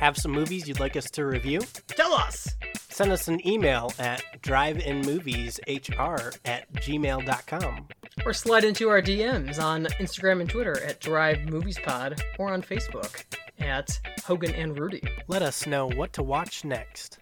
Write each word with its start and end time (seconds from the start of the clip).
Have 0.00 0.16
some 0.16 0.32
movies 0.32 0.66
you'd 0.66 0.80
like 0.80 0.96
us 0.96 1.10
to 1.10 1.26
review? 1.26 1.60
Tell 1.88 2.14
us! 2.14 2.48
Send 2.88 3.12
us 3.12 3.28
an 3.28 3.46
email 3.46 3.92
at 3.98 4.22
driveinmovieshr 4.40 6.38
at 6.46 6.72
gmail.com. 6.72 7.88
Or 8.24 8.32
slide 8.32 8.64
into 8.64 8.88
our 8.88 9.02
DMs 9.02 9.62
on 9.62 9.84
Instagram 10.00 10.40
and 10.40 10.48
Twitter 10.48 10.82
at 10.84 11.00
Drive 11.00 11.44
Movies 11.50 11.78
Pod 11.84 12.18
or 12.38 12.50
on 12.50 12.62
Facebook 12.62 13.24
at 13.58 14.00
Hogan 14.24 14.54
and 14.54 14.78
Rudy. 14.78 15.02
Let 15.28 15.42
us 15.42 15.66
know 15.66 15.88
what 15.88 16.14
to 16.14 16.22
watch 16.22 16.64
next. 16.64 17.18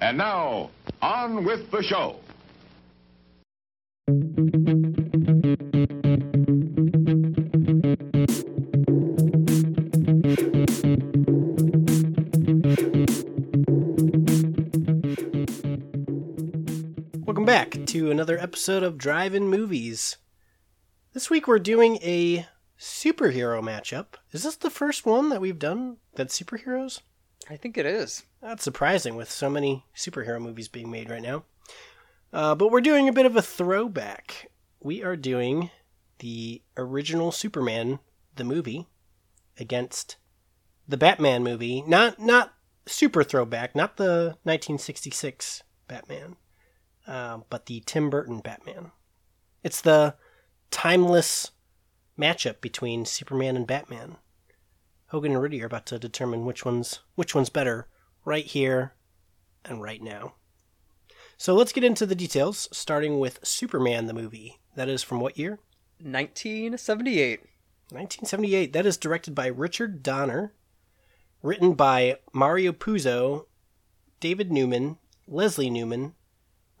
And 0.00 0.18
now, 0.18 0.70
on 1.00 1.44
with 1.44 1.70
the 1.70 1.84
show. 1.84 2.16
To 17.90 18.08
another 18.08 18.38
episode 18.38 18.84
of 18.84 18.96
Drive 18.96 19.34
In 19.34 19.48
Movies. 19.48 20.16
This 21.12 21.28
week 21.28 21.48
we're 21.48 21.58
doing 21.58 21.96
a 22.02 22.46
superhero 22.78 23.60
matchup. 23.60 24.14
Is 24.30 24.44
this 24.44 24.54
the 24.54 24.70
first 24.70 25.04
one 25.04 25.28
that 25.30 25.40
we've 25.40 25.58
done 25.58 25.96
that's 26.14 26.40
superheroes? 26.40 27.00
I 27.48 27.56
think 27.56 27.76
it 27.76 27.86
is. 27.86 28.22
That's 28.40 28.62
surprising 28.62 29.16
with 29.16 29.28
so 29.28 29.50
many 29.50 29.86
superhero 29.96 30.40
movies 30.40 30.68
being 30.68 30.88
made 30.88 31.10
right 31.10 31.20
now. 31.20 31.42
Uh, 32.32 32.54
but 32.54 32.70
we're 32.70 32.80
doing 32.80 33.08
a 33.08 33.12
bit 33.12 33.26
of 33.26 33.34
a 33.34 33.42
throwback. 33.42 34.52
We 34.78 35.02
are 35.02 35.16
doing 35.16 35.70
the 36.20 36.62
original 36.76 37.32
Superman, 37.32 37.98
the 38.36 38.44
movie, 38.44 38.86
against 39.58 40.14
the 40.86 40.96
Batman 40.96 41.42
movie. 41.42 41.82
Not 41.82 42.20
not 42.20 42.54
super 42.86 43.24
throwback, 43.24 43.74
not 43.74 43.96
the 43.96 44.36
1966 44.44 45.64
Batman, 45.88 46.36
uh, 47.06 47.38
but 47.48 47.66
the 47.66 47.82
Tim 47.86 48.10
Burton 48.10 48.40
Batman. 48.40 48.92
It's 49.62 49.80
the 49.80 50.14
timeless 50.70 51.50
matchup 52.18 52.60
between 52.60 53.04
Superman 53.04 53.56
and 53.56 53.66
Batman. 53.66 54.16
Hogan 55.08 55.32
and 55.32 55.42
Rudy 55.42 55.62
are 55.62 55.66
about 55.66 55.86
to 55.86 55.98
determine 55.98 56.44
which 56.44 56.64
one's 56.64 57.00
which 57.14 57.34
one's 57.34 57.50
better 57.50 57.88
right 58.24 58.44
here 58.44 58.94
and 59.64 59.82
right 59.82 60.02
now. 60.02 60.34
So 61.36 61.54
let's 61.54 61.72
get 61.72 61.84
into 61.84 62.06
the 62.06 62.14
details, 62.14 62.68
starting 62.70 63.18
with 63.18 63.40
Superman 63.42 64.06
the 64.06 64.12
movie. 64.12 64.60
That 64.76 64.88
is 64.88 65.02
from 65.02 65.20
what 65.20 65.38
year? 65.38 65.58
1978. 66.02 67.40
1978. 67.88 68.72
That 68.72 68.86
is 68.86 68.96
directed 68.96 69.34
by 69.34 69.46
Richard 69.46 70.02
Donner, 70.02 70.52
written 71.42 71.72
by 71.72 72.18
Mario 72.32 72.72
Puzo, 72.72 73.46
David 74.20 74.52
Newman, 74.52 74.98
Leslie 75.26 75.70
Newman, 75.70 76.14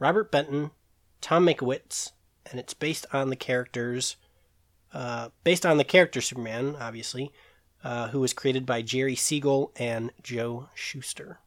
Robert 0.00 0.32
Benton, 0.32 0.70
Tom 1.20 1.46
Mankiewicz, 1.46 2.12
and 2.50 2.58
it's 2.58 2.74
based 2.74 3.06
on 3.12 3.28
the 3.28 3.36
characters, 3.36 4.16
uh, 4.92 5.28
based 5.44 5.64
on 5.64 5.76
the 5.76 5.84
character 5.84 6.20
Superman, 6.20 6.74
obviously, 6.80 7.30
uh, 7.84 8.08
who 8.08 8.20
was 8.20 8.32
created 8.32 8.64
by 8.64 8.82
Jerry 8.82 9.14
Siegel 9.14 9.72
and 9.76 10.10
Joe 10.22 10.70
Shuster. 10.74 11.38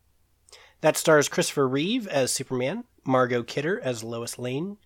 That 0.81 0.97
stars 0.97 1.27
Christopher 1.27 1.67
Reeve 1.67 2.07
as 2.07 2.31
Superman, 2.31 2.83
Margot 3.03 3.43
Kidder 3.43 3.81
as 3.81 4.03
Lois 4.03 4.37
Lane, 4.37 4.77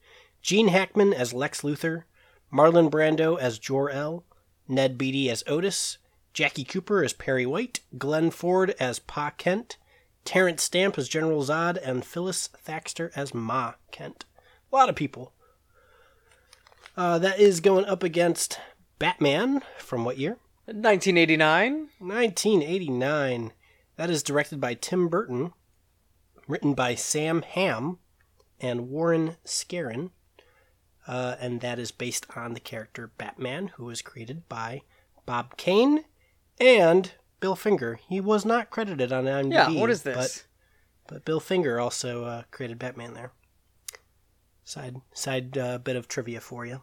Gene 0.42 0.70
Hackman 0.70 1.14
as 1.14 1.34
Lex 1.34 1.62
Luthor, 1.62 2.04
Marlon 2.52 2.90
Brando 2.90 3.38
as 3.38 3.60
Jor-El, 3.60 4.24
Ned 4.70 4.98
Beatty 4.98 5.30
as 5.30 5.44
Otis, 5.46 5.98
Jackie 6.34 6.64
Cooper 6.64 7.04
as 7.04 7.12
Perry 7.14 7.46
White, 7.46 7.82
Glenn 7.98 8.32
Ford 8.32 8.76
as 8.80 9.00
Pa 9.00 9.32
Kent, 9.32 9.78
Terence 10.28 10.62
Stamp 10.62 10.98
as 10.98 11.08
General 11.08 11.42
Zod, 11.42 11.80
and 11.82 12.04
Phyllis 12.04 12.50
Thaxter 12.50 13.12
as 13.16 13.34
Ma 13.34 13.76
Kent. 13.92 14.26
A 14.70 14.76
lot 14.76 14.90
of 14.90 14.96
people. 14.96 15.32
Uh, 16.98 17.18
that 17.18 17.40
is 17.40 17.62
going 17.62 17.86
up 17.86 18.04
against 18.04 18.60
Batman 19.00 19.64
from 19.78 20.04
what 20.04 20.18
year? 20.18 20.32
1989. 20.66 21.88
1989. 22.00 23.54
That 23.96 24.10
is 24.10 24.22
directed 24.22 24.60
by 24.60 24.74
Tim 24.74 25.08
Burton, 25.08 25.54
written 26.46 26.74
by 26.74 26.94
Sam 26.94 27.42
Hamm 27.44 28.00
and 28.60 28.90
Warren 28.90 29.38
Skaaren, 29.46 30.10
uh, 31.08 31.38
and 31.40 31.62
that 31.62 31.80
is 31.80 31.92
based 31.92 32.26
on 32.36 32.54
the 32.54 32.60
character 32.60 33.14
Batman, 33.18 33.70
who 33.76 33.86
was 33.86 34.02
created 34.02 34.50
by 34.50 34.82
Bob 35.26 35.56
Kane 35.56 36.04
and 36.60 37.14
Bill 37.40 37.56
Finger. 37.56 38.00
He 38.08 38.20
was 38.20 38.46
not 38.46 38.70
credited 38.70 39.12
on 39.14 39.26
IMDb. 39.26 39.54
Yeah, 39.54 39.70
what 39.80 39.90
is 39.90 40.04
But, 40.04 40.16
this? 40.16 40.44
but 41.08 41.26
Bill 41.26 41.40
Finger 41.40 41.80
also 41.80 42.26
uh, 42.26 42.44
created 42.52 42.80
Batman 42.80 43.14
there. 43.14 43.32
Side 44.64 44.98
side 45.14 45.58
uh, 45.58 45.78
bit 45.78 45.96
of 45.96 46.08
trivia 46.08 46.42
for 46.42 46.66
you. 46.66 46.82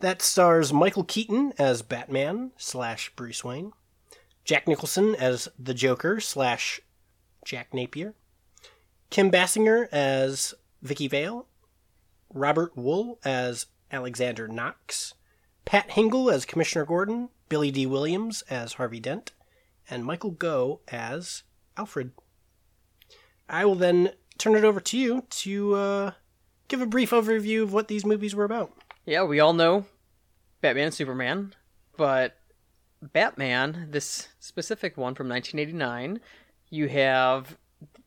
That 0.00 0.20
stars 0.22 0.72
Michael 0.72 1.04
Keaton 1.04 1.52
as 1.58 1.82
Batman 1.82 2.52
slash 2.58 3.10
Bruce 3.16 3.42
Wayne, 3.42 3.72
Jack 4.44 4.68
Nicholson 4.68 5.14
as 5.14 5.48
the 5.58 5.74
Joker 5.74 6.20
slash 6.20 6.80
Jack 7.44 7.72
Napier, 7.72 8.14
Kim 9.10 9.30
Basinger 9.30 9.88
as 9.90 10.54
Vicki 10.82 11.08
Vale, 11.08 11.46
Robert 12.32 12.76
Wuhl 12.76 13.16
as 13.24 13.66
Alexander 13.90 14.46
Knox, 14.46 15.14
Pat 15.64 15.88
Hingle 15.90 16.30
as 16.32 16.44
Commissioner 16.44 16.84
Gordon, 16.84 17.30
Billy 17.48 17.70
Dee 17.70 17.86
Williams 17.86 18.42
as 18.50 18.74
Harvey 18.74 19.00
Dent, 19.00 19.32
and 19.90 20.04
Michael 20.04 20.30
Gough 20.30 20.80
as 20.88 21.42
Alfred. 21.76 22.12
I 23.48 23.64
will 23.64 23.74
then 23.74 24.12
turn 24.36 24.54
it 24.54 24.64
over 24.64 24.80
to 24.80 24.98
you 24.98 25.24
to 25.30 25.74
uh, 25.74 26.10
give 26.68 26.80
a 26.80 26.86
brief 26.86 27.10
overview 27.10 27.62
of 27.62 27.72
what 27.72 27.88
these 27.88 28.04
movies 28.04 28.34
were 28.34 28.44
about. 28.44 28.72
Yeah, 29.04 29.24
we 29.24 29.40
all 29.40 29.52
know 29.52 29.86
Batman 30.60 30.86
and 30.86 30.94
Superman, 30.94 31.54
but 31.96 32.36
Batman, 33.00 33.88
this 33.90 34.28
specific 34.38 34.96
one 34.96 35.14
from 35.14 35.28
1989, 35.28 36.20
you 36.70 36.88
have 36.88 37.56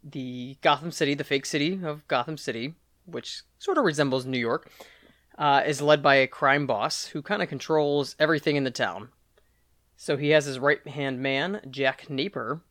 the 0.03 0.57
Gotham 0.61 0.91
City, 0.91 1.13
the 1.13 1.23
fake 1.23 1.45
city 1.45 1.79
of 1.83 2.07
Gotham 2.07 2.37
City, 2.37 2.75
which 3.05 3.41
sort 3.57 3.77
of 3.77 3.85
resembles 3.85 4.25
New 4.25 4.37
York, 4.37 4.69
uh, 5.37 5.63
is 5.65 5.81
led 5.81 6.03
by 6.03 6.15
a 6.15 6.27
crime 6.27 6.67
boss 6.67 7.05
who 7.05 7.21
kind 7.21 7.41
of 7.41 7.49
controls 7.49 8.15
everything 8.19 8.55
in 8.55 8.63
the 8.63 8.71
town. 8.71 9.09
So 10.01 10.17
he 10.17 10.31
has 10.31 10.45
his 10.45 10.57
right 10.57 10.85
hand 10.87 11.19
man, 11.19 11.61
Jack 11.69 12.09
Napier, 12.09 12.61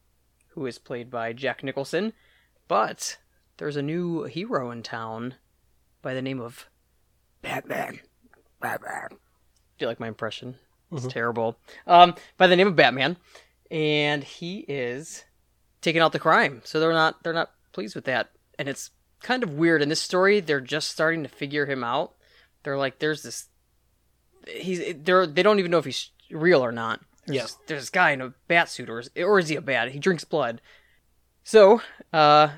who 0.49 0.67
is 0.67 0.79
played 0.79 1.13
by 1.13 1.33
Jack 1.33 1.63
Nicholson, 1.63 2.13
but 2.67 3.19
there's 3.57 3.77
a 3.77 3.83
new 3.83 4.25
hero 4.25 4.73
in 4.73 4.83
town 4.83 5.35
by 6.03 6.13
the 6.13 6.23
name 6.23 6.41
of 6.41 6.69
Batman. 7.41 8.01
Batman. 8.61 9.11
Do 9.11 9.17
you 9.79 9.87
like 9.87 10.01
my 10.01 10.09
impression? 10.09 10.57
It's 10.91 11.07
terrible. 11.07 11.57
Um, 11.87 12.17
by 12.37 12.49
the 12.49 12.57
name 12.57 12.67
of 12.67 12.75
Batman, 12.75 13.17
and 13.71 14.25
he 14.25 14.65
is 14.67 15.23
taking 15.83 16.03
out 16.03 16.11
the 16.11 16.19
crime. 16.19 16.63
So 16.65 16.81
they're 16.81 16.93
not 16.93 17.23
they're 17.23 17.33
not 17.33 17.53
pleased 17.71 17.95
with 17.95 18.07
that, 18.07 18.31
and 18.59 18.69
it's 18.69 18.91
kind 19.23 19.45
of 19.45 19.51
weird. 19.51 19.83
In 19.83 19.89
this 19.89 20.01
story, 20.01 20.41
they're 20.41 20.61
just 20.61 20.91
starting 20.91 21.23
to 21.23 21.29
figure 21.29 21.67
him 21.67 21.85
out. 21.85 22.17
They're 22.65 22.77
like, 22.77 22.99
there's 22.99 23.23
this. 23.23 23.47
He's 24.49 24.97
they're 24.97 25.29
they 25.29 25.45
don't 25.45 25.61
even 25.61 25.71
know 25.71 25.79
if 25.79 25.85
he's 25.85 26.11
real 26.33 26.65
or 26.65 26.73
not. 26.73 27.01
There's, 27.31 27.51
Yeah. 27.59 27.65
there's 27.67 27.83
this 27.83 27.91
guy 27.91 28.11
in 28.11 28.21
a 28.21 28.35
bat 28.49 28.69
suit, 28.69 28.89
or 28.91 28.99
is, 29.01 29.11
or 29.17 29.39
is 29.39 29.49
he 29.49 29.57
a 29.57 29.61
bat? 29.61 29.91
He 29.93 29.99
drinks 29.99 30.25
blood. 30.25 30.61
So, 31.45 31.81
uh, 32.13 32.51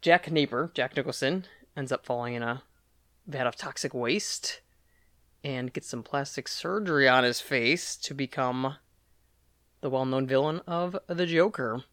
Jack 0.00 0.30
Napier, 0.30 0.70
Jack 0.74 0.96
Nicholson, 0.96 1.46
ends 1.76 1.90
up 1.92 2.04
falling 2.06 2.34
in 2.34 2.42
a 2.42 2.62
vat 3.26 3.46
of 3.46 3.56
toxic 3.56 3.92
waste 3.94 4.60
and 5.42 5.72
gets 5.72 5.88
some 5.88 6.02
plastic 6.02 6.46
surgery 6.48 7.08
on 7.08 7.24
his 7.24 7.40
face 7.40 7.96
to 7.96 8.14
become 8.14 8.76
the 9.80 9.90
well 9.90 10.04
known 10.06 10.26
villain 10.26 10.60
of 10.66 10.96
the 11.06 11.26
Joker. 11.26 11.84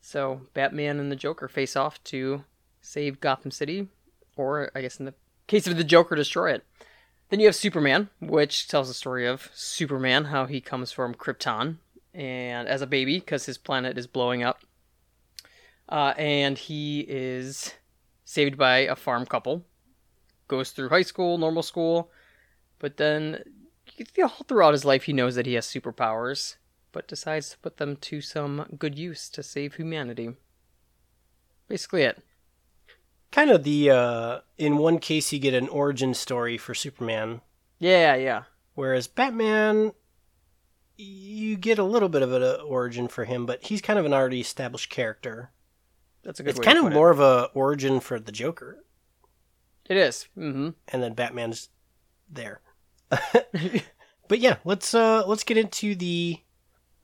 So, 0.00 0.42
Batman 0.54 0.98
and 1.00 1.10
the 1.12 1.16
Joker 1.16 1.48
face 1.48 1.76
off 1.76 2.02
to 2.04 2.44
save 2.80 3.20
Gotham 3.20 3.50
City, 3.50 3.88
or 4.36 4.70
I 4.74 4.80
guess 4.80 4.98
in 4.98 5.04
the 5.04 5.14
case 5.46 5.66
of 5.66 5.76
the 5.76 5.84
Joker, 5.84 6.14
destroy 6.14 6.52
it. 6.52 6.64
Then 7.30 7.38
you 7.38 7.46
have 7.46 7.54
Superman, 7.54 8.10
which 8.20 8.66
tells 8.66 8.88
the 8.88 8.94
story 8.94 9.24
of 9.24 9.50
Superman, 9.54 10.26
how 10.26 10.46
he 10.46 10.60
comes 10.60 10.90
from 10.90 11.14
Krypton 11.14 11.76
and 12.12 12.66
as 12.66 12.82
a 12.82 12.88
baby 12.88 13.20
because 13.20 13.46
his 13.46 13.56
planet 13.56 13.96
is 13.96 14.08
blowing 14.08 14.42
up. 14.42 14.64
Uh, 15.88 16.12
and 16.18 16.58
he 16.58 17.06
is 17.08 17.74
saved 18.24 18.58
by 18.58 18.78
a 18.78 18.96
farm 18.96 19.26
couple. 19.26 19.64
Goes 20.48 20.72
through 20.72 20.88
high 20.88 21.02
school, 21.02 21.38
normal 21.38 21.62
school, 21.62 22.10
but 22.80 22.96
then 22.96 23.44
throughout 24.48 24.72
his 24.72 24.84
life 24.84 25.04
he 25.04 25.12
knows 25.12 25.36
that 25.36 25.46
he 25.46 25.54
has 25.54 25.66
superpowers, 25.66 26.56
but 26.90 27.06
decides 27.06 27.50
to 27.50 27.58
put 27.58 27.76
them 27.76 27.94
to 27.96 28.20
some 28.20 28.66
good 28.76 28.98
use 28.98 29.28
to 29.28 29.44
save 29.44 29.74
humanity. 29.74 30.30
Basically, 31.68 32.02
it. 32.02 32.20
Kind 33.32 33.50
of 33.50 33.62
the 33.62 33.90
uh, 33.90 34.38
in 34.58 34.76
one 34.78 34.98
case 34.98 35.32
you 35.32 35.38
get 35.38 35.54
an 35.54 35.68
origin 35.68 36.14
story 36.14 36.58
for 36.58 36.74
Superman, 36.74 37.40
Yeah, 37.78 38.16
yeah. 38.16 38.42
whereas 38.74 39.06
Batman, 39.06 39.92
you 40.96 41.56
get 41.56 41.78
a 41.78 41.84
little 41.84 42.08
bit 42.08 42.22
of 42.22 42.32
an 42.32 42.42
uh, 42.42 42.54
origin 42.66 43.06
for 43.08 43.24
him, 43.24 43.46
but 43.46 43.62
he's 43.64 43.80
kind 43.80 43.98
of 43.98 44.04
an 44.04 44.12
already 44.12 44.40
established 44.40 44.90
character. 44.90 45.52
That's 46.22 46.40
a 46.40 46.42
good 46.42 46.50
It's 46.50 46.58
kind 46.60 46.78
of 46.78 46.92
more 46.92 47.10
of 47.10 47.20
a 47.20 47.44
origin 47.54 48.00
for 48.00 48.18
the 48.18 48.32
Joker, 48.32 48.78
It, 49.88 49.92
it 49.92 49.96
is. 49.96 50.28
Mm-hmm. 50.36 50.70
and 50.88 51.02
then 51.02 51.14
Batman's 51.14 51.68
there. 52.28 52.60
but 54.28 54.38
yeah, 54.40 54.56
let's 54.64 54.92
uh 54.94 55.24
let's 55.26 55.44
get 55.44 55.56
into 55.56 55.94
the 55.94 56.38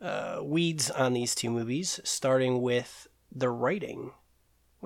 uh, 0.00 0.40
weeds 0.42 0.90
on 0.90 1.12
these 1.14 1.34
two 1.34 1.50
movies, 1.50 2.00
starting 2.04 2.60
with 2.62 3.06
the 3.32 3.48
writing. 3.48 4.10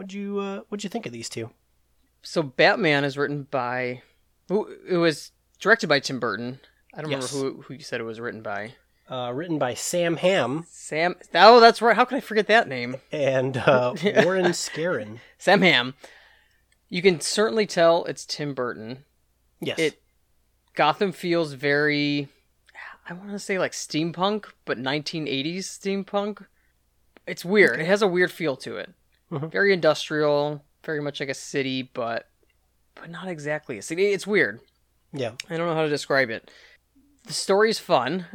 What'd 0.01 0.15
you 0.15 0.39
uh, 0.39 0.61
what'd 0.71 0.83
you 0.83 0.89
think 0.89 1.05
of 1.05 1.13
these 1.13 1.29
two? 1.29 1.51
So 2.23 2.43
Batman 2.43 3.05
is 3.05 3.19
written 3.19 3.43
by. 3.51 4.01
who- 4.49 4.75
It 4.89 4.97
was 4.97 5.33
directed 5.61 5.89
by 5.89 6.01
Tim 6.01 6.19
Burton. 6.19 6.61
I 6.95 7.03
don't 7.03 7.11
Yes. 7.11 7.35
remember 7.35 7.57
who 7.57 7.63
who 7.65 7.75
you 7.75 7.81
said 7.81 8.01
it 8.01 8.05
was 8.05 8.19
written 8.19 8.41
by. 8.41 8.73
Uh, 9.11 9.31
written 9.35 9.59
by 9.59 9.75
Sam 9.75 10.17
Hamm 10.17 10.65
Sam. 10.71 11.17
Oh, 11.35 11.61
that's 11.61 11.83
right. 11.83 11.95
How 11.97 12.07
could 12.07 12.17
I 12.17 12.21
forget 12.21 12.47
that 12.47 12.67
name? 12.67 12.97
and 13.13 13.59
uh, 13.59 13.95
Warren 14.25 14.47
Skaaren. 14.53 15.19
Sam 15.37 15.61
Hamm. 15.61 15.93
You 16.89 17.03
can 17.03 17.21
certainly 17.21 17.67
tell 17.67 18.05
it's 18.07 18.25
Tim 18.25 18.55
Burton. 18.55 19.05
Yes. 19.61 19.79
It 19.79 20.03
Gotham 20.75 21.13
feels 21.13 21.53
very 21.53 22.29
I 23.07 23.13
want 23.13 23.33
to 23.33 23.39
say 23.39 23.59
like 23.59 23.73
steampunk, 23.73 24.47
but 24.65 24.79
1980s 24.79 25.65
steampunk. 25.65 26.47
It's 27.27 27.45
weird. 27.45 27.81
It 27.81 27.87
has 27.87 28.01
a 28.01 28.09
weird 28.09 28.31
feel 28.33 28.57
to 28.57 28.77
it. 28.79 28.95
Mhm. 29.31 29.51
Very 29.53 29.73
industrial, 29.73 30.65
very 30.85 31.01
much 31.01 31.21
like 31.21 31.29
a 31.29 31.35
city, 31.35 31.83
but 31.83 32.29
but 32.95 33.11
not 33.11 33.29
exactly 33.29 33.79
a 33.79 33.83
city. 33.83 34.13
It's 34.13 34.27
weird. 34.27 34.61
yeah. 35.13 35.33
I 35.49 35.57
don't 35.57 35.67
know 35.67 35.75
how 35.75 35.83
to 35.83 35.89
describe 35.89 36.29
it. 36.31 36.51
The 37.27 37.33
story's 37.33 37.79
fun. 37.79 38.27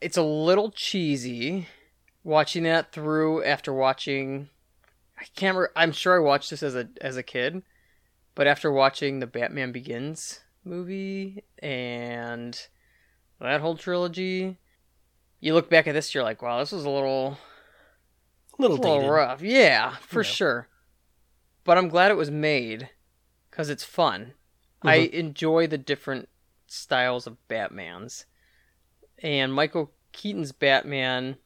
It's 0.00 0.16
a 0.16 0.22
little 0.22 0.70
cheesy. 0.70 1.68
Watching 2.24 2.62
that 2.64 2.92
through 2.92 3.42
after 3.44 3.72
watching, 3.72 4.48
I 5.18 5.24
can't. 5.36 5.56
Re- 5.56 5.66
I'm 5.76 5.92
sure 5.92 6.16
I 6.16 6.18
watched 6.24 6.50
this 6.50 6.62
as 6.62 6.74
a 6.76 6.88
as 7.00 7.16
a 7.16 7.22
kid, 7.22 7.62
but 8.34 8.46
after 8.46 8.70
watching 8.72 9.18
the 9.18 9.26
Batman 9.26 9.72
Begins 9.72 10.40
movie 10.64 11.42
and 11.58 12.68
that 13.40 13.60
whole 13.60 13.76
trilogy, 13.76 14.56
you 15.40 15.52
look 15.52 15.68
back 15.68 15.88
at 15.88 15.94
this, 15.94 16.14
you're 16.14 16.22
like, 16.22 16.42
wow, 16.42 16.60
this 16.60 16.70
was 16.70 16.84
a 16.84 16.90
little 16.90 17.38
A 18.58 18.62
little 18.62 18.76
a 18.76 18.80
little 18.80 19.08
rough. 19.10 19.42
Yeah, 19.42 19.96
for 20.02 20.22
Yeah. 20.22 20.30
sure. 20.30 20.68
But 21.64 21.78
I'm 21.78 21.88
glad 21.88 22.10
it 22.10 22.16
was 22.16 22.30
made 22.30 22.90
because 23.50 23.70
it's 23.70 23.84
fun. 23.84 24.34
I 24.82 24.98
Mm-hmm. 24.98 25.16
enjoy 25.16 25.66
the 25.66 25.78
different 25.78 26.28
styles 26.66 27.26
of 27.26 27.36
Batmans. 27.48 28.24
And 29.22 29.54
Michael 29.54 29.92
Keaton's 30.12 30.52
Batman, 30.52 31.36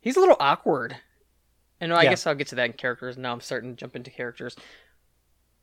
he's 0.00 0.16
a 0.16 0.20
little 0.20 0.36
awkward. 0.40 0.96
And 1.80 1.92
I 1.92 2.04
Yeah. 2.04 2.10
guess 2.10 2.26
I'll 2.26 2.34
get 2.34 2.48
to 2.48 2.54
that 2.56 2.66
in 2.66 2.72
characters. 2.74 3.16
Now 3.18 3.32
I'm 3.32 3.40
starting 3.40 3.70
to 3.70 3.76
jump 3.76 3.94
into 3.96 4.10
characters. 4.10 4.56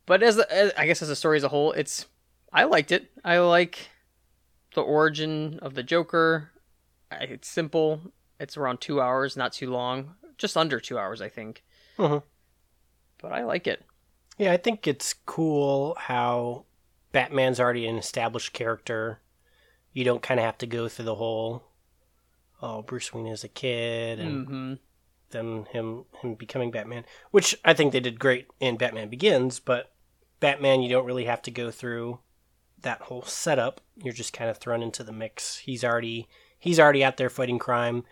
But 0.06 0.22
as, 0.22 0.38
as 0.38 0.72
I 0.76 0.86
guess 0.86 1.02
as 1.02 1.10
a 1.10 1.16
story 1.16 1.36
as 1.36 1.44
a 1.44 1.48
whole, 1.48 1.72
it's 1.72 2.06
I 2.52 2.64
liked 2.64 2.92
it. 2.92 3.10
I 3.24 3.38
like 3.38 3.90
the 4.74 4.80
origin 4.80 5.58
of 5.60 5.74
the 5.74 5.82
Joker. 5.82 6.50
It's 7.12 7.48
simple. 7.48 8.12
It's 8.40 8.56
around 8.56 8.80
two 8.80 9.00
hours, 9.00 9.36
not 9.36 9.52
too 9.52 9.70
long, 9.70 10.14
just 10.38 10.56
under 10.56 10.80
two 10.80 10.98
hours, 10.98 11.20
I 11.20 11.28
think. 11.28 11.64
Mhm. 11.98 12.22
But 13.20 13.32
I 13.32 13.42
like 13.44 13.66
it. 13.66 13.84
Yeah, 14.38 14.52
I 14.52 14.56
think 14.56 14.86
it's 14.86 15.14
cool 15.26 15.96
how 15.98 16.64
Batman's 17.12 17.58
already 17.58 17.86
an 17.86 17.96
established 17.96 18.52
character. 18.52 19.20
You 19.92 20.04
don't 20.04 20.22
kind 20.22 20.38
of 20.38 20.46
have 20.46 20.58
to 20.58 20.66
go 20.66 20.88
through 20.88 21.06
the 21.06 21.16
whole, 21.16 21.64
oh, 22.62 22.82
Bruce 22.82 23.12
Wayne 23.12 23.26
is 23.26 23.44
a 23.44 23.48
kid 23.48 24.20
and 24.20 24.46
hmm 24.46 24.74
then 25.30 25.66
him 25.72 26.06
him 26.22 26.34
becoming 26.36 26.70
Batman, 26.70 27.04
which 27.32 27.54
I 27.62 27.74
think 27.74 27.92
they 27.92 28.00
did 28.00 28.18
great 28.18 28.46
in 28.60 28.78
Batman 28.78 29.10
Begins. 29.10 29.60
But 29.60 29.92
Batman, 30.40 30.80
you 30.80 30.88
don't 30.88 31.04
really 31.04 31.26
have 31.26 31.42
to 31.42 31.50
go 31.50 31.70
through 31.70 32.20
that 32.80 33.02
whole 33.02 33.22
setup. 33.22 33.82
You're 33.96 34.14
just 34.14 34.32
kind 34.32 34.48
of 34.48 34.56
thrown 34.56 34.82
into 34.82 35.04
the 35.04 35.12
mix. 35.12 35.58
He's 35.58 35.84
already 35.84 36.28
he's 36.58 36.80
already 36.80 37.04
out 37.04 37.18
there 37.18 37.28
fighting 37.28 37.58
crime, 37.58 38.04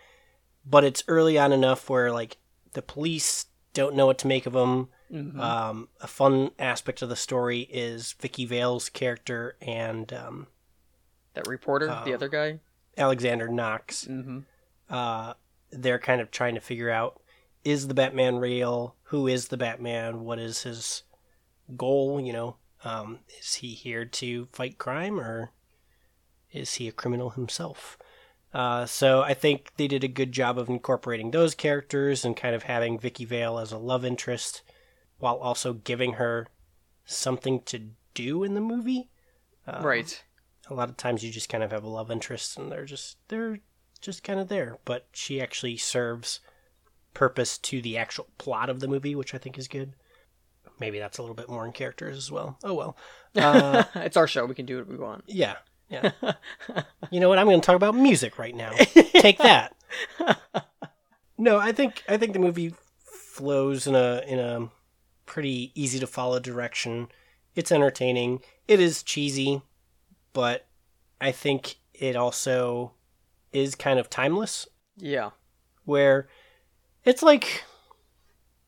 but 0.69 0.83
it's 0.83 1.03
early 1.07 1.37
on 1.37 1.51
enough 1.53 1.89
where 1.89 2.11
like 2.11 2.37
the 2.73 2.81
police 2.81 3.45
don't 3.73 3.95
know 3.95 4.05
what 4.05 4.17
to 4.19 4.27
make 4.27 4.45
of 4.45 4.55
him. 4.55 4.89
hmm 5.09 5.39
Um, 5.39 5.89
a 6.01 6.07
fun 6.07 6.51
aspect 6.59 7.01
of 7.01 7.09
the 7.09 7.15
story 7.15 7.61
is 7.61 8.13
Vicki 8.19 8.45
Vale's 8.45 8.89
character 8.89 9.55
and 9.61 10.11
um, 10.11 10.47
that 11.33 11.47
reporter, 11.47 11.87
the 11.87 11.93
um, 11.93 12.13
other 12.13 12.27
guy. 12.29 12.59
Alexander 12.97 13.47
Knox. 13.47 14.05
hmm 14.05 14.39
Uh, 14.89 15.33
they're 15.71 15.99
kind 15.99 16.21
of 16.21 16.31
trying 16.31 16.55
to 16.55 16.61
figure 16.61 16.89
out 16.89 17.21
is 17.63 17.87
the 17.87 17.93
Batman 17.93 18.37
real? 18.37 18.95
Who 19.03 19.27
is 19.27 19.49
the 19.49 19.57
Batman? 19.57 20.23
What 20.23 20.39
is 20.39 20.63
his 20.63 21.03
goal? 21.75 22.21
You 22.21 22.31
know, 22.31 22.55
um, 22.83 23.19
is 23.39 23.55
he 23.55 23.69
here 23.69 24.05
to 24.05 24.47
fight 24.53 24.77
crime 24.77 25.19
or 25.19 25.51
is 26.51 26.75
he 26.75 26.87
a 26.87 26.93
criminal 26.93 27.31
himself? 27.31 27.97
Uh, 28.53 28.85
so 28.85 29.21
I 29.21 29.33
think 29.33 29.71
they 29.77 29.87
did 29.87 30.03
a 30.03 30.07
good 30.07 30.31
job 30.31 30.57
of 30.57 30.69
incorporating 30.69 31.31
those 31.31 31.53
characters 31.53 32.23
and 32.25 32.35
kind 32.35 32.55
of 32.55 32.63
having 32.63 32.97
Vicki 32.97 33.25
Vale 33.25 33.59
as 33.59 33.71
a 33.71 33.77
love 33.77 34.05
interest 34.05 34.63
while 35.19 35.35
also 35.35 35.73
giving 35.73 36.13
her 36.13 36.47
something 37.05 37.61
to 37.63 37.89
do 38.13 38.43
in 38.43 38.53
the 38.53 38.61
movie. 38.61 39.09
Um, 39.67 39.83
right. 39.83 40.23
a 40.69 40.73
lot 40.73 40.87
of 40.89 40.95
times 40.95 41.23
you 41.25 41.31
just 41.31 41.49
kind 41.49 41.61
of 41.63 41.71
have 41.71 41.83
a 41.83 41.89
love 41.89 42.09
interest 42.09 42.57
and 42.57 42.71
they're 42.71 42.85
just 42.85 43.17
they're 43.27 43.59
just 43.99 44.23
kind 44.23 44.39
of 44.39 44.47
there 44.47 44.77
but 44.85 45.07
she 45.11 45.41
actually 45.41 45.75
serves 45.75 46.39
purpose 47.13 47.57
to 47.57 47.81
the 47.81 47.97
actual 47.97 48.27
plot 48.37 48.69
of 48.69 48.79
the 48.79 48.87
movie 48.87 49.13
which 49.13 49.35
i 49.35 49.37
think 49.37 49.57
is 49.57 49.67
good 49.67 49.91
maybe 50.79 50.99
that's 50.99 51.17
a 51.17 51.21
little 51.21 51.35
bit 51.35 51.49
more 51.49 51.65
in 51.65 51.73
characters 51.73 52.15
as 52.15 52.31
well 52.31 52.57
oh 52.63 52.73
well 52.73 52.97
uh, 53.35 53.83
it's 53.95 54.15
our 54.15 54.25
show. 54.25 54.45
We 54.45 54.55
can 54.55 54.65
do 54.65 54.77
what 54.77 54.87
we 54.87 54.95
want. 54.97 55.25
yeah 55.27 55.55
yeah. 55.89 56.11
You 57.11 57.19
know 57.21 57.29
what? 57.29 57.39
I'm 57.39 57.45
going 57.47 57.61
to 57.61 57.65
talk 57.65 57.75
about 57.75 57.95
music 57.95 58.37
right 58.37 58.55
now. 58.55 58.71
Take 58.71 59.37
that. 59.39 59.75
No 61.39 61.59
i 61.59 61.71
think 61.71 62.03
i 62.09 62.17
think 62.17 62.33
the 62.33 62.39
movie 62.39 62.73
flows 63.03 63.85
in 63.85 63.93
a 63.93 64.23
in 64.27 64.39
a 64.39 64.69
pretty 65.27 65.71
easy 65.75 65.99
to 65.99 66.07
follow 66.07 66.39
direction. 66.39 67.09
It's 67.55 67.71
entertaining. 67.71 68.41
It 68.67 68.79
is 68.79 69.03
cheesy 69.03 69.61
but 70.33 70.65
i 71.21 71.31
think 71.31 71.75
it 71.93 72.15
also 72.15 72.93
is 73.51 73.75
kind 73.75 73.99
of 73.99 74.09
timeless. 74.09 74.67
Yeah. 74.97 75.29
where 75.85 76.27
it's 77.05 77.21
like 77.21 77.63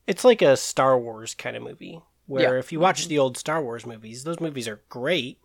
it's 0.06 0.24
like 0.24 0.40
a 0.40 0.56
Star 0.56 0.96
Wars 0.98 1.34
kind 1.34 1.56
of 1.56 1.62
movie 1.64 2.00
where 2.26 2.54
Yeah. 2.54 2.58
if 2.60 2.70
you 2.70 2.78
watch 2.78 3.00
mm-hmm. 3.02 3.08
the 3.08 3.18
old 3.18 3.36
Star 3.36 3.60
Wars 3.62 3.84
movies, 3.84 4.22
those 4.22 4.38
movies 4.40 4.68
are 4.68 4.80
great. 4.88 5.40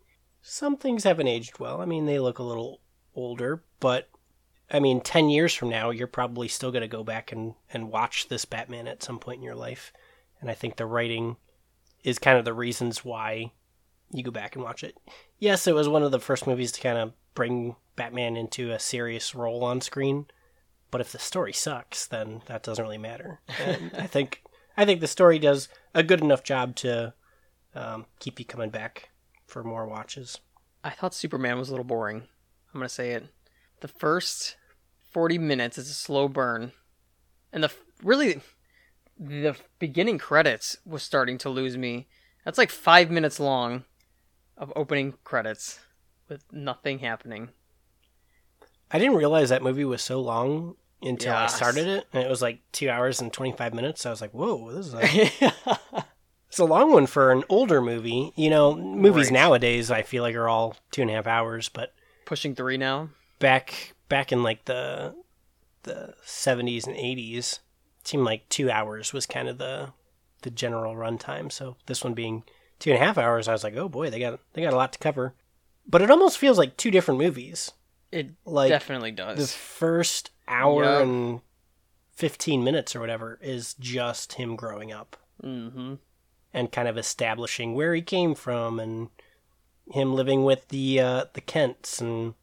Some 0.48 0.78
things 0.78 1.06
haven't 1.06 1.28
aged 1.28 1.58
well. 1.58 1.82
I 1.82 1.86
mean, 1.86 2.06
they 2.06 2.20
look 2.20 2.38
a 2.38 2.44
little 2.44 2.80
older, 3.16 3.64
but 3.80 4.10
I 4.70 4.80
mean, 4.80 5.02
10 5.02 5.30
years 5.30 5.56
from 5.56 5.70
now, 5.70 5.90
you're 5.90 6.06
probably 6.06 6.48
still 6.48 6.72
going 6.72 6.84
to 6.84 6.88
go 6.88 7.04
back 7.04 7.32
and, 7.32 7.56
and 7.74 7.92
watch 7.92 8.28
this 8.28 8.46
Batman 8.46 8.88
at 8.88 9.02
some 9.02 9.18
point 9.18 9.38
in 9.38 9.44
your 9.44 9.56
life. 9.56 9.92
And 10.40 10.52
I 10.52 10.54
think 10.54 10.76
the 10.76 10.86
writing 10.86 11.38
is 12.04 12.20
kind 12.20 12.38
of 12.38 12.46
the 12.46 12.54
reasons 12.54 13.04
why 13.04 13.54
you 14.12 14.22
go 14.22 14.30
back 14.30 14.56
and 14.56 14.64
watch 14.64 14.84
it. 14.84 14.96
Yes, 15.40 15.66
it 15.66 15.74
was 15.74 15.90
one 15.90 16.04
of 16.04 16.12
the 16.12 16.20
first 16.20 16.46
movies 16.46 16.72
to 16.74 16.82
kind 16.82 17.00
of 17.00 17.14
bring 17.34 17.76
Batman 17.96 18.38
into 18.38 18.70
a 18.70 18.78
serious 18.78 19.34
role 19.34 19.64
on 19.64 19.82
screen. 19.82 20.28
But 20.92 21.02
if 21.02 21.12
the 21.12 21.18
story 21.18 21.54
sucks, 21.54 22.06
then 22.06 22.44
that 22.46 22.62
doesn't 22.62 22.84
really 22.84 23.00
matter. 23.00 23.40
And 23.60 23.92
I 23.98 24.06
think 24.06 24.44
I 24.78 24.86
think 24.86 25.02
the 25.02 25.08
story 25.08 25.40
does 25.40 25.70
a 25.96 26.04
good 26.04 26.22
enough 26.22 26.44
job 26.44 26.76
to 26.76 27.16
um, 27.74 28.06
keep 28.20 28.38
you 28.38 28.46
coming 28.46 28.70
back 28.70 29.10
for 29.46 29.64
more 29.64 29.86
watches. 29.88 30.40
I 30.84 30.92
thought 30.92 31.14
Superman 31.14 31.58
was 31.58 31.70
a 31.70 31.72
little 31.72 31.86
boring. 31.86 32.24
I'm 32.74 32.80
gonna 32.80 32.90
say 32.90 33.12
it. 33.12 33.28
The 33.82 33.88
first 33.88 34.58
40 35.12 35.38
minutes 35.38 35.78
is 35.78 35.90
a 35.90 35.94
slow 35.94 36.28
burn, 36.28 36.72
and 37.52 37.64
the 37.64 37.72
really 38.04 38.42
the 39.18 39.56
beginning 39.80 40.18
credits 40.18 40.78
was 40.86 41.04
starting 41.04 41.38
to 41.40 41.50
lose 41.50 41.78
me. 41.78 42.08
That's 42.44 42.58
like 42.58 42.70
five 42.70 43.10
minutes 43.10 43.40
long 43.40 43.86
of 44.58 44.72
opening 44.76 45.14
credits 45.24 45.80
with 46.28 46.44
nothing 46.52 47.00
happening. 47.00 47.50
I 48.92 49.00
didn't 49.00 49.16
realize 49.16 49.50
that 49.50 49.64
movie 49.64 49.86
was 49.86 50.02
so 50.02 50.22
long 50.22 50.76
until 51.02 51.34
I 51.34 51.48
started 51.48 51.88
it, 51.88 52.08
and 52.14 52.24
it 52.24 52.30
was 52.30 52.42
like 52.42 52.60
two 52.72 52.90
hours 52.90 53.22
and 53.22 53.32
twenty 53.32 53.52
five 53.52 53.74
minutes. 53.74 54.06
I 54.06 54.10
was 54.10 54.22
like, 54.22 54.32
"Whoa, 54.32 54.72
this 54.72 54.88
is 54.88 54.94
a, 55.66 56.05
it's 56.56 56.60
a 56.60 56.66
long 56.66 56.92
one 56.94 57.06
for 57.06 57.32
an 57.34 57.44
older 57.50 57.82
movie." 57.82 58.32
You 58.36 58.50
know, 58.50 58.74
movies 58.76 59.26
Right. 59.28 59.34
nowadays 59.34 59.92
I 59.92 60.02
feel 60.04 60.24
like 60.24 60.36
are 60.36 60.48
all 60.48 60.76
two 60.92 61.02
and 61.02 61.12
a 61.12 61.14
half 61.14 61.28
hours, 61.28 61.68
but 61.70 61.94
Pushing 62.26 62.56
three 62.56 62.78
now. 62.78 63.10
back 63.40 63.94
back 64.10 64.32
in 64.32 64.42
like 64.42 64.66
the 64.66 65.14
the 65.84 66.16
seventies 66.24 66.88
and 66.88 66.96
eighties, 66.96 67.60
it 68.02 68.08
seemed 68.08 68.24
like 68.26 68.48
two 68.50 68.72
hours 68.72 69.12
was 69.14 69.26
kind 69.26 69.48
of 69.50 69.58
the 69.58 69.92
the 70.44 70.50
general 70.50 70.96
runtime. 70.96 71.52
So 71.52 71.76
this 71.88 72.04
one 72.04 72.14
being 72.14 72.44
two 72.80 72.92
and 72.92 73.02
a 73.02 73.06
half 73.06 73.18
hours, 73.18 73.48
I 73.48 73.52
was 73.52 73.64
like, 73.64 73.76
"Oh 73.76 73.90
boy, 73.90 74.10
they 74.10 74.20
got 74.20 74.40
they 74.54 74.62
got 74.62 74.74
a 74.74 74.78
lot 74.78 74.94
to 74.94 75.00
cover." 75.00 75.36
But 75.88 76.02
it 76.02 76.10
almost 76.10 76.38
feels 76.38 76.58
like 76.58 76.78
two 76.78 76.90
different 76.90 77.20
movies. 77.20 77.72
It 78.12 78.32
Like, 78.46 78.70
definitely 78.70 79.12
does. 79.12 79.38
the 79.38 79.48
first 79.58 80.32
hour 80.48 80.84
Yeah. 80.84 81.02
and 81.02 81.42
15 82.14 82.64
minutes 82.64 82.96
or 82.96 83.02
whatever 83.02 83.38
is 83.42 83.74
just 83.76 84.34
him 84.34 84.56
growing 84.56 84.92
up 84.94 85.18
mm-hmm. 85.44 85.96
And 86.56 86.72
kind 86.72 86.88
of 86.88 86.98
establishing 86.98 87.76
where 87.76 87.94
he 87.94 88.02
came 88.02 88.34
from 88.34 88.80
and 88.80 89.10
him 89.92 90.16
living 90.16 90.46
with 90.46 90.70
the 90.70 91.00
uh, 91.00 91.26
the 91.34 91.42
Kents 91.42 92.00
and 92.00 92.34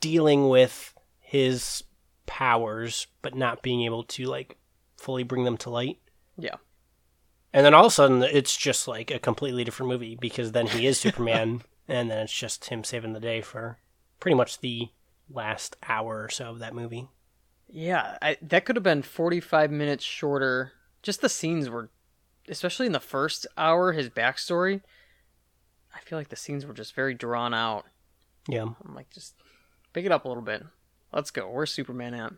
dealing 0.00 0.48
with 0.48 0.92
his 1.20 1.84
powers 2.26 3.06
but 3.22 3.36
not 3.36 3.62
being 3.62 3.82
able 3.82 4.02
to 4.02 4.26
like 4.26 4.58
fully 4.96 5.22
bring 5.22 5.44
them 5.44 5.56
to 5.56 5.70
light. 5.70 5.98
Yeah. 6.36 6.56
And 7.52 7.64
then 7.64 7.72
all 7.72 7.86
of 7.86 7.92
a 7.92 7.94
sudden 7.94 8.22
it's 8.24 8.56
just 8.56 8.88
like 8.88 9.10
a 9.10 9.18
completely 9.18 9.62
different 9.62 9.90
movie 9.90 10.18
because 10.20 10.52
then 10.52 10.66
he 10.66 10.86
is 10.86 10.98
Superman 11.00 11.62
and 11.86 12.10
then 12.10 12.18
it's 12.18 12.32
just 12.32 12.66
him 12.66 12.82
saving 12.82 13.12
the 13.12 13.20
day 13.20 13.40
for 13.40 13.78
pretty 14.18 14.34
much 14.34 14.58
the 14.58 14.88
last 15.30 15.76
hour 15.88 16.24
or 16.24 16.28
so 16.28 16.50
of 16.50 16.58
that 16.58 16.74
movie. 16.74 17.08
Yeah, 17.68 18.18
I, 18.20 18.36
that 18.42 18.64
could 18.64 18.76
have 18.76 18.82
been 18.82 19.02
45 19.02 19.70
minutes 19.70 20.04
shorter. 20.04 20.72
Just 21.02 21.20
the 21.20 21.28
scenes 21.28 21.70
were, 21.70 21.90
especially 22.52 22.86
in 22.86 22.92
the 22.92 23.00
first 23.00 23.46
hour, 23.56 23.92
his 23.92 24.08
backstory. 24.08 24.82
I 25.94 26.00
feel 26.00 26.18
like 26.18 26.28
the 26.28 26.36
scenes 26.36 26.64
were 26.64 26.72
just 26.74 26.94
very 26.94 27.14
drawn 27.14 27.52
out. 27.52 27.84
Yeah. 28.48 28.62
I'm 28.84 28.94
like, 28.94 29.10
just 29.10 29.34
pick 29.92 30.04
it 30.04 30.12
up 30.12 30.24
a 30.24 30.28
little 30.28 30.42
bit. 30.42 30.64
Let's 31.12 31.30
go. 31.30 31.50
Where's 31.50 31.72
Superman 31.72 32.14
at? 32.14 32.32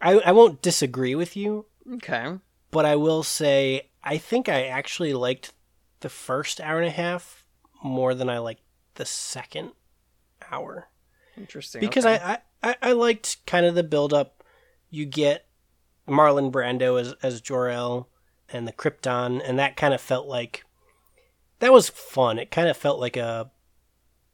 I, 0.00 0.18
I 0.18 0.32
won't 0.32 0.60
disagree 0.62 1.14
with 1.14 1.36
you, 1.36 1.66
Okay. 1.94 2.34
but 2.70 2.84
I 2.84 2.96
will 2.96 3.22
say 3.22 3.90
I 4.02 4.18
think 4.18 4.48
I 4.48 4.64
actually 4.64 5.14
liked 5.14 5.52
the 6.00 6.08
first 6.08 6.60
hour 6.60 6.78
and 6.78 6.88
a 6.88 6.90
half 6.90 7.44
more 7.84 8.14
than 8.14 8.28
I 8.28 8.38
liked 8.38 8.62
the 8.94 9.06
second 9.06 9.72
hour 10.50 10.88
Interesting. 11.38 11.80
because 11.80 12.04
okay. 12.04 12.20
I, 12.22 12.38
I 12.62 12.76
I 12.82 12.92
liked 12.92 13.46
kind 13.46 13.64
of 13.64 13.74
the 13.74 13.84
build 13.84 14.12
up. 14.12 14.42
You 14.90 15.06
get 15.06 15.46
Marlon 16.08 16.50
Brando 16.50 17.00
as 17.00 17.14
as 17.22 17.40
Jor-El 17.40 18.08
and 18.52 18.66
the 18.68 18.72
Krypton, 18.72 19.40
and 19.44 19.58
that 19.58 19.76
kind 19.76 19.94
of 19.94 20.00
felt 20.00 20.26
like 20.26 20.64
that 21.60 21.72
was 21.72 21.88
fun. 21.88 22.38
It 22.38 22.50
kind 22.50 22.68
of 22.68 22.76
felt 22.76 22.98
like 23.00 23.16
a 23.16 23.50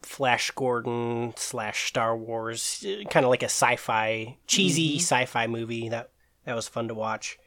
Flash 0.03 0.51
Gordon 0.53 1.33
slash 1.37 1.89
Star 1.89 2.17
Wars, 2.17 2.85
kind 3.11 3.25
of 3.27 3.31
like 3.31 3.43
a 3.43 3.47
sci-fi, 3.47 4.37
cheesy 4.47 4.97
Mhm. 4.97 5.01
sci-fi 5.01 5.47
movie 5.47 5.89
that 5.89 6.11
that 6.45 6.55
was 6.55 6.69
fun 6.69 6.89
to 6.89 6.95
watch. 6.95 7.39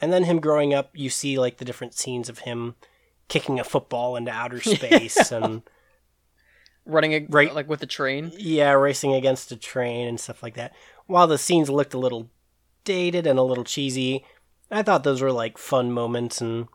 And 0.00 0.12
then 0.12 0.24
him 0.24 0.38
growing 0.40 0.74
up, 0.74 0.90
you 0.94 1.08
see 1.10 1.38
like 1.38 1.56
the 1.56 1.64
different 1.64 1.94
scenes 1.94 2.28
of 2.28 2.40
him 2.40 2.74
kicking 3.28 3.58
a 3.58 3.64
football 3.64 4.16
into 4.16 4.30
outer 4.30 4.60
space 4.62 5.32
and 5.32 5.62
running 6.84 7.14
a, 7.14 7.26
Right. 7.28 7.54
like 7.54 7.68
with 7.68 7.80
the 7.80 7.86
train. 7.86 8.32
yeah, 8.36 8.72
racing 8.72 9.14
against 9.14 9.50
a 9.52 9.56
train 9.56 10.06
and 10.06 10.20
stuff 10.20 10.42
like 10.42 10.54
that. 10.54 10.72
While 11.06 11.26
the 11.26 11.38
scenes 11.38 11.70
looked 11.70 11.94
a 11.94 11.98
little 11.98 12.30
dated 12.84 13.26
and 13.26 13.38
a 13.38 13.42
little 13.42 13.64
cheesy, 13.64 14.24
I 14.74 14.82
thought 14.82 15.04
those 15.04 15.22
were 15.22 15.32
like 15.32 15.56
fun 15.56 15.92
moments 15.92 16.40
and 16.40 16.66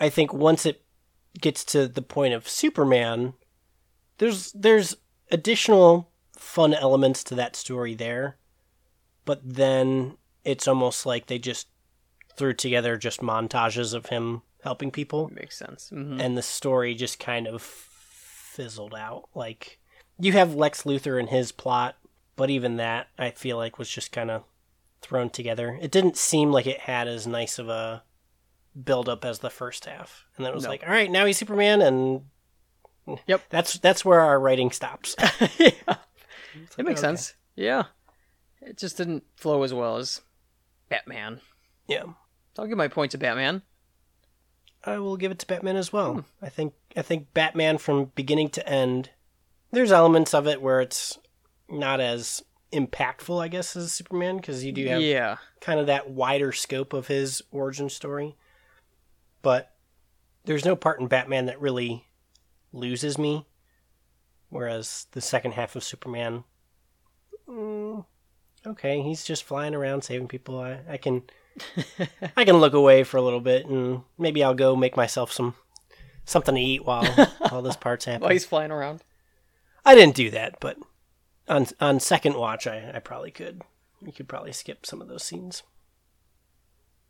I 0.00 0.08
think 0.08 0.32
once 0.32 0.66
it 0.66 0.82
gets 1.40 1.64
to 1.66 1.86
the 1.86 2.02
point 2.02 2.34
of 2.34 2.48
Superman, 2.48 3.34
there's 4.18 4.52
there's 4.52 4.96
additional 5.30 6.10
fun 6.36 6.74
elements 6.74 7.22
to 7.24 7.34
that 7.36 7.56
story 7.56 7.94
there. 7.94 8.38
But 9.24 9.40
then 9.44 10.16
it's 10.44 10.66
almost 10.66 11.06
like 11.06 11.26
they 11.26 11.38
just 11.38 11.68
threw 12.36 12.54
together 12.54 12.96
just 12.96 13.20
montages 13.20 13.94
of 13.94 14.06
him 14.06 14.42
helping 14.62 14.90
people 14.90 15.30
Makes 15.34 15.58
sense. 15.58 15.90
hmm 15.90 16.20
and 16.20 16.36
the 16.36 16.42
story 16.42 16.94
just 16.94 17.18
kind 17.20 17.46
of 17.46 17.62
fizzled 17.62 18.94
out. 18.94 19.28
Like 19.34 19.78
you 20.18 20.32
have 20.32 20.54
Lex 20.54 20.82
Luthor 20.82 21.20
and 21.20 21.28
his 21.28 21.52
plot, 21.52 21.96
but 22.36 22.50
even 22.50 22.76
that 22.76 23.08
I 23.18 23.30
feel 23.30 23.56
like 23.56 23.78
was 23.78 23.88
just 23.88 24.10
kind 24.10 24.30
of 24.30 24.42
thrown 25.00 25.30
together. 25.30 25.78
It 25.80 25.90
didn't 25.90 26.16
seem 26.16 26.50
like 26.52 26.66
it 26.66 26.80
had 26.80 27.08
as 27.08 27.26
nice 27.26 27.58
of 27.58 27.68
a 27.68 28.02
build 28.84 29.08
up 29.08 29.24
as 29.24 29.38
the 29.40 29.50
first 29.50 29.84
half. 29.84 30.26
And 30.36 30.44
then 30.44 30.52
it 30.52 30.54
was 30.54 30.64
No. 30.64 30.70
like, 30.70 30.82
all 30.82 30.90
right, 30.90 31.10
now 31.10 31.24
he's 31.26 31.38
Superman 31.38 31.80
and 31.80 32.22
Yep. 33.26 33.42
That's 33.48 33.78
that's 33.78 34.04
where 34.04 34.20
our 34.20 34.38
writing 34.38 34.70
stops. 34.70 35.16
yeah. 35.58 35.70
It 36.76 36.84
makes 36.84 37.00
okay. 37.00 37.08
sense. 37.08 37.34
Yeah. 37.56 37.84
It 38.60 38.76
just 38.76 38.96
didn't 38.98 39.24
flow 39.36 39.62
as 39.62 39.72
well 39.72 39.96
as 39.96 40.20
Batman. 40.90 41.40
yeah. 41.86 42.02
So 42.54 42.62
I'll 42.62 42.68
give 42.68 42.76
my 42.76 42.88
point 42.88 43.12
to 43.12 43.18
Batman. 43.18 43.62
I 44.84 44.98
will 44.98 45.16
give 45.16 45.30
it 45.32 45.38
to 45.40 45.46
Batman 45.46 45.76
as 45.76 45.92
well. 45.92 46.14
Hmm. 46.14 46.20
I 46.44 46.48
think 46.50 46.74
I 46.96 47.02
think 47.02 47.32
Batman 47.32 47.78
from 47.78 48.06
beginning 48.14 48.50
to 48.50 48.68
end. 48.68 49.10
There's 49.70 49.92
elements 49.92 50.34
of 50.34 50.46
it 50.46 50.60
where 50.60 50.80
it's 50.80 51.18
not 51.68 52.00
as 52.00 52.42
impactful, 52.72 53.42
I 53.42 53.48
guess, 53.48 53.76
as 53.76 53.92
Superman 53.92 54.36
because 54.36 54.64
you 54.64 54.72
do 54.72 54.86
have 54.86 55.00
yeah. 55.00 55.36
kind 55.60 55.80
of 55.80 55.86
that 55.86 56.10
wider 56.10 56.52
scope 56.52 56.92
of 56.92 57.06
his 57.06 57.42
origin 57.50 57.88
story. 57.88 58.36
But 59.42 59.72
there's 60.44 60.64
no 60.64 60.76
part 60.76 61.00
in 61.00 61.06
Batman 61.06 61.46
that 61.46 61.60
really 61.60 62.06
loses 62.72 63.18
me. 63.18 63.46
Whereas 64.50 65.06
the 65.12 65.20
second 65.20 65.52
half 65.52 65.76
of 65.76 65.84
Superman, 65.84 66.44
mm, 67.46 68.04
okay, 68.66 69.02
he's 69.02 69.24
just 69.24 69.44
flying 69.44 69.74
around 69.74 70.04
saving 70.04 70.28
people. 70.28 70.58
I, 70.58 70.80
I 70.88 70.96
can, 70.96 71.22
I 72.36 72.44
can 72.44 72.56
look 72.56 72.72
away 72.72 73.04
for 73.04 73.18
a 73.18 73.22
little 73.22 73.40
bit, 73.40 73.66
and 73.66 74.02
maybe 74.16 74.42
I'll 74.42 74.54
go 74.54 74.74
make 74.74 74.96
myself 74.96 75.32
some 75.32 75.54
something 76.24 76.54
to 76.54 76.60
eat 76.60 76.84
while 76.84 77.30
all 77.52 77.62
this 77.62 77.76
part's 77.76 78.06
happening. 78.06 78.22
While 78.22 78.32
he's 78.32 78.44
flying 78.46 78.70
around. 78.70 79.02
I 79.84 79.94
didn't 79.94 80.16
do 80.16 80.30
that, 80.30 80.60
but 80.60 80.78
on 81.48 81.66
on 81.80 82.00
second 82.00 82.34
watch, 82.34 82.66
I, 82.66 82.92
I 82.94 82.98
probably 82.98 83.30
could. 83.30 83.62
You 84.04 84.12
could 84.12 84.28
probably 84.28 84.52
skip 84.52 84.86
some 84.86 85.02
of 85.02 85.08
those 85.08 85.24
scenes. 85.24 85.62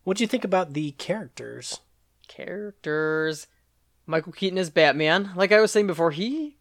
What 0.04 0.16
do 0.16 0.25
you 0.25 0.28
think 0.28 0.45
about 0.45 0.73
the 0.73 0.92
characters? 0.92 1.80
Characters. 2.28 3.47
Michael 4.07 4.33
Keaton 4.33 4.59
is 4.59 4.71
Batman. 4.71 5.33
Like 5.37 5.52
I 5.52 5.61
was 5.61 5.71
saying 5.71 5.87
before, 5.87 6.11
he 6.12 6.57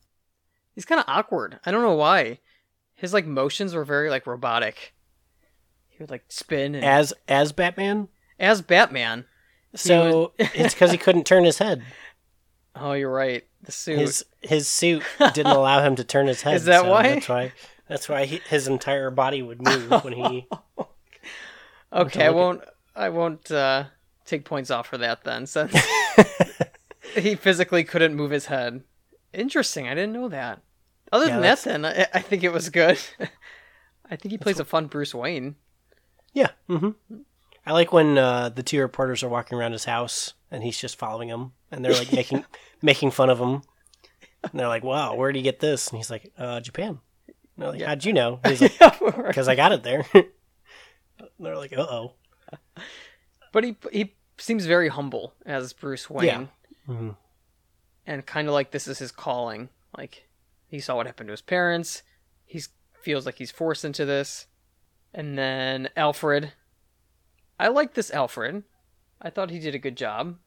he's 0.76 0.86
kind 0.86 1.00
of 1.00 1.06
awkward. 1.08 1.60
I 1.66 1.72
don't 1.72 1.82
know 1.84 1.96
why. 1.96 2.40
His 2.96 3.14
like 3.14 3.26
motions 3.26 3.74
were 3.74 3.86
very 3.86 4.10
like 4.10 4.28
robotic. 4.28 4.94
He 5.88 5.98
would 6.04 6.12
like 6.12 6.26
spin 6.30 6.76
and 6.76 6.84
As 6.84 7.14
as 7.28 7.52
Batman? 7.52 8.10
as 8.40 8.62
Batman. 8.62 9.26
So 9.76 10.34
it's 10.38 10.74
because 10.74 10.92
he 10.92 10.98
couldn't 10.98 11.26
turn 11.26 11.44
his 11.44 11.60
head. 11.60 11.84
Oh, 12.80 12.94
you're 12.94 13.12
right. 13.12 13.44
The 13.64 13.72
suit. 13.72 14.00
His 14.00 14.26
his 14.42 14.68
suit 14.68 15.04
didn't 15.20 15.48
allow 15.48 15.82
him 15.84 15.96
to 15.96 16.04
turn 16.04 16.28
his 16.28 16.42
head. 16.42 16.56
Is 16.56 16.66
that 16.66 16.82
so 16.82 16.90
why? 16.90 17.04
That's 17.04 17.30
why. 17.30 17.52
That's 17.88 18.10
why 18.10 18.26
he, 18.26 18.42
his 18.50 18.68
entire 18.68 19.10
body 19.10 19.42
would 19.42 19.62
move 19.62 19.90
when 20.04 20.14
he. 20.14 20.48
okay, 21.94 22.26
I 22.26 22.30
won't. 22.30 22.62
I 22.96 23.10
won't 23.10 23.50
uh, 23.52 23.86
take 24.26 24.46
points 24.46 24.72
off 24.72 24.88
for 24.88 24.98
that 24.98 25.24
then, 25.24 25.46
since 25.46 25.74
he 27.16 27.36
physically 27.36 27.84
couldn't 27.84 28.16
move 28.16 28.32
his 28.32 28.48
head. 28.48 28.84
Interesting. 29.34 29.88
I 29.88 29.94
didn't 29.94 30.14
know 30.14 30.30
that. 30.30 30.62
Other 31.12 31.28
Yeah, 31.28 31.34
than 31.34 31.42
that, 31.44 31.60
then 31.64 31.86
I, 31.86 32.08
I 32.14 32.22
think 32.22 32.44
it 32.44 32.52
was 32.52 32.70
good. 32.70 33.00
I 34.10 34.16
think 34.16 34.32
he 34.32 34.38
plays 34.38 34.60
a 34.60 34.66
fun 34.66 34.88
Bruce 34.88 35.14
Wayne. 35.16 35.56
Yeah. 36.34 36.50
hmm 36.68 36.90
I 37.66 37.74
like 37.74 37.92
when 37.92 38.18
uh, 38.18 38.50
the 38.50 38.64
two 38.64 38.80
reporters 38.80 39.24
are 39.24 39.30
walking 39.30 39.58
around 39.58 39.74
his 39.74 39.86
house 39.86 40.34
and 40.50 40.64
he's 40.64 40.80
just 40.80 40.98
following 40.98 41.28
them, 41.30 41.52
and 41.72 41.84
they're 41.84 41.94
like 41.94 42.12
making 42.14 42.46
making 42.82 43.12
fun 43.12 43.30
of 43.30 43.40
him. 43.40 43.62
And 44.44 44.60
they're 44.60 44.68
like, 44.68 44.84
"Wow, 44.84 45.16
where 45.16 45.28
would 45.28 45.36
he 45.36 45.42
get 45.42 45.60
this?" 45.60 45.88
And 45.90 45.98
he's 45.98 46.10
like, 46.12 46.32
uh, 46.38 46.60
"Japan." 46.62 47.00
And 47.28 47.36
they're 47.58 47.72
like, 47.72 47.82
"How'd 47.82 48.06
you 48.06 48.14
know?" 48.14 48.40
He's 48.46 48.62
like, 48.62 48.80
"Because 49.28 49.48
I 49.48 49.56
got 49.56 49.72
it 49.72 49.84
there." 49.84 50.06
They're 51.40 51.58
like, 51.58 51.74
"Uh 51.74 51.82
oh." 51.90 52.14
but 53.52 53.64
he 53.64 53.76
he 53.92 54.16
seems 54.38 54.66
very 54.66 54.90
humble 54.90 55.34
as 55.46 55.74
Bruce 55.74 56.10
Wayne, 56.10 56.26
Yeah. 56.26 56.46
Mhm. 56.88 57.16
and 58.06 58.26
kind 58.26 58.48
of 58.48 58.54
like 58.54 58.72
this 58.72 58.88
is 58.88 59.00
his 59.00 59.12
calling. 59.12 59.70
Like 59.98 60.30
he 60.68 60.80
saw 60.80 60.96
what 60.96 61.08
happened 61.08 61.28
to 61.28 61.32
his 61.34 61.42
parents. 61.42 62.04
He 62.46 62.62
feels 63.02 63.26
like 63.26 63.36
he's 63.40 63.52
forced 63.52 63.84
into 63.84 64.06
this. 64.06 64.46
And 65.14 65.38
then 65.38 65.90
Alfred. 65.98 66.54
I 67.60 67.70
like 67.70 67.96
this 67.96 68.12
Alfred. 68.12 68.64
I 69.22 69.30
thought 69.32 69.50
he 69.50 69.58
did 69.60 69.74
a 69.74 69.80
good 69.80 69.98
job. 69.98 70.38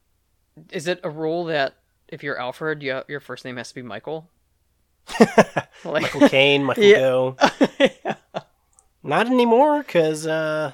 Is 0.71 0.87
it 0.87 0.99
a 1.03 1.09
rule 1.09 1.45
that 1.45 1.75
if 2.07 2.23
you're 2.23 2.39
Alfred, 2.39 2.83
you, 2.83 3.01
your 3.07 3.19
first 3.19 3.45
name 3.45 3.57
has 3.57 3.69
to 3.69 3.75
be 3.75 3.81
Michael? 3.81 4.29
Like, 5.83 6.03
Michael 6.03 6.29
Caine, 6.29 6.63
Michael 6.63 6.83
Yeah. 6.83 6.99
Gough. 6.99 8.15
Not 9.03 9.25
anymore, 9.25 9.81
because 9.81 10.27
uh, 10.27 10.73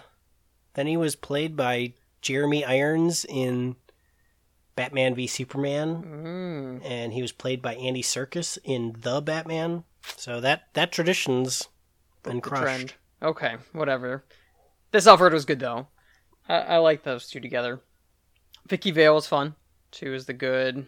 then 0.74 0.86
he 0.88 0.98
was 0.98 1.15
played 1.15 1.55
by 1.55 1.93
Jeremy 2.22 2.65
Irons 2.65 3.25
in 3.29 3.77
Batman 4.75 5.15
v 5.15 5.25
Superman, 5.27 6.03
Mm, 6.03 6.81
and 6.86 7.13
he 7.13 7.22
was 7.22 7.31
played 7.31 7.62
by 7.62 7.75
Andy 7.75 8.01
Serkis 8.03 8.57
in 8.65 8.98
The 9.00 9.22
Batman. 9.22 9.86
So 10.17 10.41
that 10.41 10.74
that 10.74 10.91
tradition's 10.91 11.67
been 12.24 12.41
crushed. 12.41 12.63
trend. 12.63 12.93
Okay, 13.24 13.55
whatever. 13.72 14.25
This 14.91 15.07
Alfred 15.07 15.31
was 15.34 15.46
good 15.46 15.60
though. 15.62 15.88
I, 16.50 16.55
I 16.57 16.77
like 16.77 17.03
those 17.03 17.29
two 17.29 17.39
together. 17.39 17.81
Vicki 18.67 18.91
Vale 18.91 19.15
was 19.15 19.25
fun. 19.27 19.55
She 19.94 20.10
was 20.10 20.25
the 20.25 20.34
good 20.34 20.88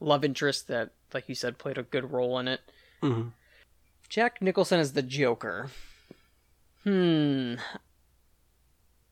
love 0.00 0.24
interest 0.24 0.68
that, 0.68 0.90
like 1.14 1.28
you 1.28 1.34
said, 1.34 1.58
played 1.58 1.78
a 1.78 1.82
good 1.82 2.10
role 2.12 2.38
in 2.38 2.48
it. 2.48 2.60
Mhm. 3.02 3.32
Jack 4.08 4.42
Nicholson 4.42 4.80
is 4.80 4.92
the 4.92 5.02
Joker. 5.02 5.70
Hmm. 6.84 7.54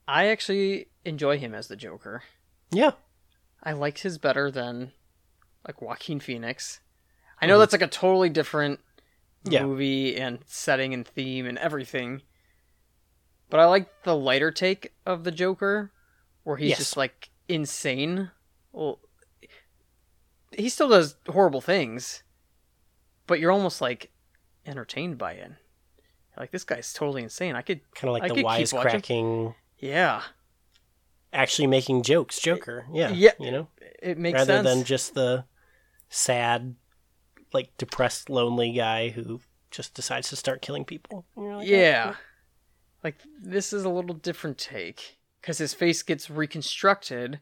I 0.09 0.27
actually 0.27 0.89
enjoy 1.05 1.39
him 1.39 1.55
as 1.55 1.69
the 1.69 1.77
Joker. 1.77 2.23
Yeah. 2.73 2.93
I 3.63 3.73
liked 3.73 4.01
his 4.01 4.19
better 4.19 4.51
than 4.51 4.93
like 5.67 5.81
Joaquin 5.81 6.21
Phoenix. 6.21 6.81
I 7.41 7.47
know 7.47 7.59
that's 7.59 7.73
like 7.73 7.83
a 7.83 7.87
totally 7.89 8.29
different 8.29 8.81
Mm-hmm. 9.45 9.53
Yeah. 9.55 9.63
movie 9.65 10.17
and 10.19 10.41
setting 10.45 10.93
and 10.93 11.07
theme 11.09 11.47
and 11.47 11.57
everything. 11.57 12.21
But 13.49 13.59
I 13.61 13.65
like 13.65 14.03
the 14.03 14.15
lighter 14.15 14.51
take 14.51 14.93
of 15.07 15.25
the 15.25 15.31
Joker 15.31 15.93
where 16.45 16.59
he's 16.59 16.69
Yes. 16.71 16.79
just 16.79 16.97
like 16.99 17.31
insane. 17.49 18.33
Well, 18.73 19.01
he 20.57 20.69
still 20.69 20.89
does 20.89 21.17
horrible 21.29 21.61
things, 21.61 22.23
but 23.27 23.41
you're 23.41 23.53
almost 23.53 23.81
like 23.81 24.11
entertained 24.67 25.19
by 25.19 25.33
it. 25.33 25.53
Like 26.37 26.51
this 26.53 26.65
guy's 26.65 26.93
totally 26.93 27.23
insane. 27.23 27.55
I 27.57 27.63
could 27.63 27.81
Kind 27.95 28.09
of 28.09 28.15
like 28.15 28.23
I 28.25 28.29
the 28.29 28.35
could 28.35 28.39
keep 28.39 28.45
watching. 28.47 28.67
wisecracking, 28.79 29.55
yeah. 29.79 30.23
actually 31.33 31.67
making 31.67 32.03
jokes 32.03 32.41
Joker. 32.41 32.87
Yeah. 32.93 33.11
Yeah. 33.11 33.33
You 33.39 33.51
know? 33.51 33.69
It 34.03 34.17
makes 34.19 34.39
Rather 34.39 34.55
sense. 34.55 34.65
than 34.69 34.85
just 34.85 35.15
the 35.15 35.45
sad, 36.09 36.77
like 37.53 37.77
depressed, 37.77 38.31
lonely 38.31 38.73
guy 38.73 39.11
who 39.11 39.41
just 39.71 39.95
decides 39.95 40.29
to 40.31 40.37
start 40.37 40.63
killing 40.63 40.85
people. 40.85 41.27
Like, 41.37 41.47
"Oh, 41.47 41.61
Yeah. 41.61 42.15
Like 43.05 43.17
this 43.41 43.73
is 43.73 43.85
a 43.85 43.89
little 43.91 44.15
different 44.15 44.57
take 44.59 45.19
cuz 45.43 45.59
his 45.59 45.73
face 45.75 46.03
gets 46.03 46.29
reconstructed 46.31 47.41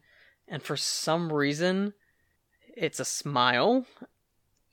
and 0.51 0.63
for 0.63 0.77
some 0.77 1.33
reason 1.33 1.95
it's 2.77 3.01
a 3.01 3.05
smile. 3.05 3.87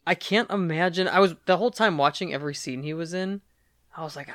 I 0.08 0.14
can't 0.16 0.50
imagine 0.52 1.08
I 1.08 1.20
was 1.20 1.36
the 1.46 1.58
whole 1.58 1.72
time 1.72 1.98
watching 1.98 2.34
every 2.34 2.54
scene 2.54 2.84
he 2.84 2.94
was 2.94 3.14
in. 3.14 3.42
I 3.96 4.04
was 4.04 4.16
like 4.16 4.30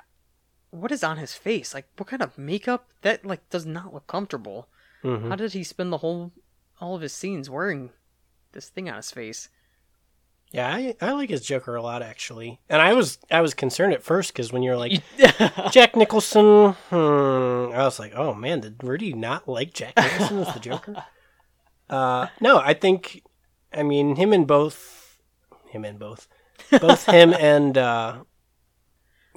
what 0.70 0.92
is 0.92 1.02
on 1.02 1.16
his 1.16 1.34
face? 1.34 1.74
Like 1.74 1.86
what 1.96 2.08
kind 2.08 2.22
of 2.22 2.38
makeup 2.38 2.88
that 3.02 3.24
like 3.26 3.48
does 3.50 3.66
not 3.66 3.92
look 3.92 4.06
comfortable. 4.06 4.68
Mhm. 5.04 5.28
How 5.28 5.36
did 5.36 5.52
he 5.52 5.64
spend 5.64 5.92
the 5.92 5.98
whole 5.98 6.32
all 6.80 6.94
of 6.94 7.02
his 7.02 7.12
scenes 7.12 7.48
wearing 7.50 7.90
this 8.52 8.68
thing 8.68 8.88
on 8.88 8.96
his 8.96 9.10
face? 9.10 9.48
Yeah, 10.52 10.66
I, 10.74 10.96
I 11.00 11.12
like 11.12 11.30
his 11.30 11.42
Joker 11.42 11.76
a 11.76 11.82
lot 11.82 12.02
actually, 12.02 12.58
and 12.68 12.82
I 12.82 12.92
was 12.92 13.18
I 13.30 13.40
was 13.40 13.54
concerned 13.54 13.92
at 13.92 14.02
first 14.02 14.32
because 14.32 14.52
when 14.52 14.64
you're 14.64 14.76
like 14.76 15.00
Jack 15.70 15.94
Nicholson, 15.94 16.72
hmm, 16.90 16.96
I 17.72 17.84
was 17.84 18.00
like, 18.00 18.12
oh 18.16 18.34
man, 18.34 18.58
did 18.60 18.82
Rudy 18.82 19.12
not 19.12 19.46
like 19.48 19.72
Jack 19.72 19.96
Nicholson 19.96 20.40
as 20.40 20.52
the 20.54 20.58
Joker? 20.60 21.04
Uh, 21.90 22.28
no, 22.40 22.58
I 22.58 22.72
think, 22.74 23.22
I 23.72 23.82
mean, 23.82 24.16
him 24.16 24.32
and 24.32 24.46
both, 24.46 25.18
him 25.68 25.84
and 25.84 25.98
both, 25.98 26.28
both 26.80 27.04
him 27.06 27.32
and 27.38 27.76
uh, 27.76 28.22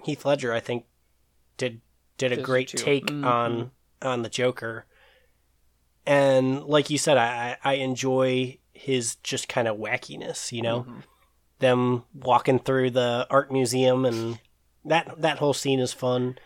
Heath 0.04 0.24
Ledger, 0.24 0.54
I 0.54 0.60
think, 0.60 0.86
did 1.58 1.82
did 2.18 2.32
a 2.32 2.36
Those 2.38 2.46
great 2.46 2.68
two. 2.70 2.78
take 2.78 3.08
Mhm. 3.08 3.26
on 3.26 3.72
on 4.02 4.22
the 4.22 4.30
Joker, 4.30 4.86
and 6.06 6.64
like 6.64 6.90
you 6.90 6.98
said, 6.98 7.18
I 7.18 7.58
I 7.64 7.74
enjoy 7.76 8.60
his 8.74 9.16
just 9.18 9.48
kind 9.48 9.68
of 9.68 9.78
wackiness, 9.78 10.52
you 10.52 10.62
know 10.62 10.84
Mhm. 10.84 11.04
them 11.60 12.04
walking 12.14 12.60
through 12.60 12.90
the 12.92 13.26
art 13.30 13.50
museum 13.52 14.04
and 14.06 14.38
that 14.84 15.14
that 15.22 15.38
whole 15.40 15.54
scene 15.54 15.80
is 15.80 15.94
fun. 15.94 16.38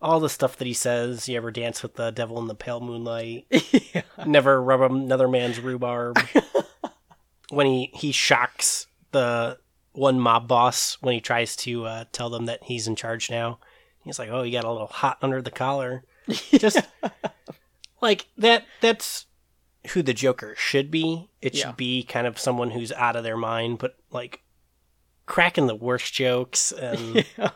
All 0.00 0.20
the 0.20 0.28
stuff 0.28 0.56
that 0.58 0.66
he 0.66 0.74
says, 0.74 1.28
you 1.28 1.36
ever 1.36 1.50
dance 1.50 1.82
with 1.82 1.94
the 1.94 2.10
devil 2.10 2.38
in 2.38 2.48
the 2.48 2.54
pale 2.54 2.80
moonlight, 2.80 3.46
yeah. 3.94 4.02
never 4.26 4.62
rub 4.62 4.82
another 4.82 5.26
man's 5.28 5.58
rhubarb. 5.58 6.18
when 7.50 7.66
he 7.66 7.90
he 7.94 8.12
shocks 8.12 8.86
the 9.12 9.58
one 9.92 10.20
mob 10.20 10.46
boss 10.48 10.98
when 11.00 11.14
he 11.14 11.20
tries 11.20 11.56
to 11.56 11.86
uh, 11.86 12.04
tell 12.12 12.28
them 12.28 12.46
that 12.46 12.62
he's 12.64 12.86
in 12.86 12.96
charge 12.96 13.30
now. 13.30 13.58
He's 14.04 14.18
like, 14.18 14.28
"Oh, 14.30 14.42
you 14.42 14.52
got 14.52 14.64
a 14.64 14.70
little 14.70 14.86
hot 14.86 15.18
under 15.22 15.40
the 15.40 15.50
collar." 15.50 16.04
Just 16.50 16.80
like 18.02 18.26
that 18.36 18.64
that's 18.80 19.26
who 19.90 20.02
the 20.02 20.12
Joker 20.14 20.54
should 20.58 20.90
be. 20.90 21.30
It 21.40 21.54
Yeah. 21.54 21.66
should 21.68 21.76
be 21.76 22.02
kind 22.02 22.26
of 22.26 22.38
someone 22.38 22.70
who's 22.72 22.92
out 22.92 23.16
of 23.16 23.24
their 23.24 23.36
mind, 23.36 23.78
but 23.78 23.96
like 24.10 24.42
cracking 25.24 25.66
the 25.68 25.74
worst 25.74 26.12
jokes 26.12 26.70
and 26.72 27.24
yeah. 27.38 27.50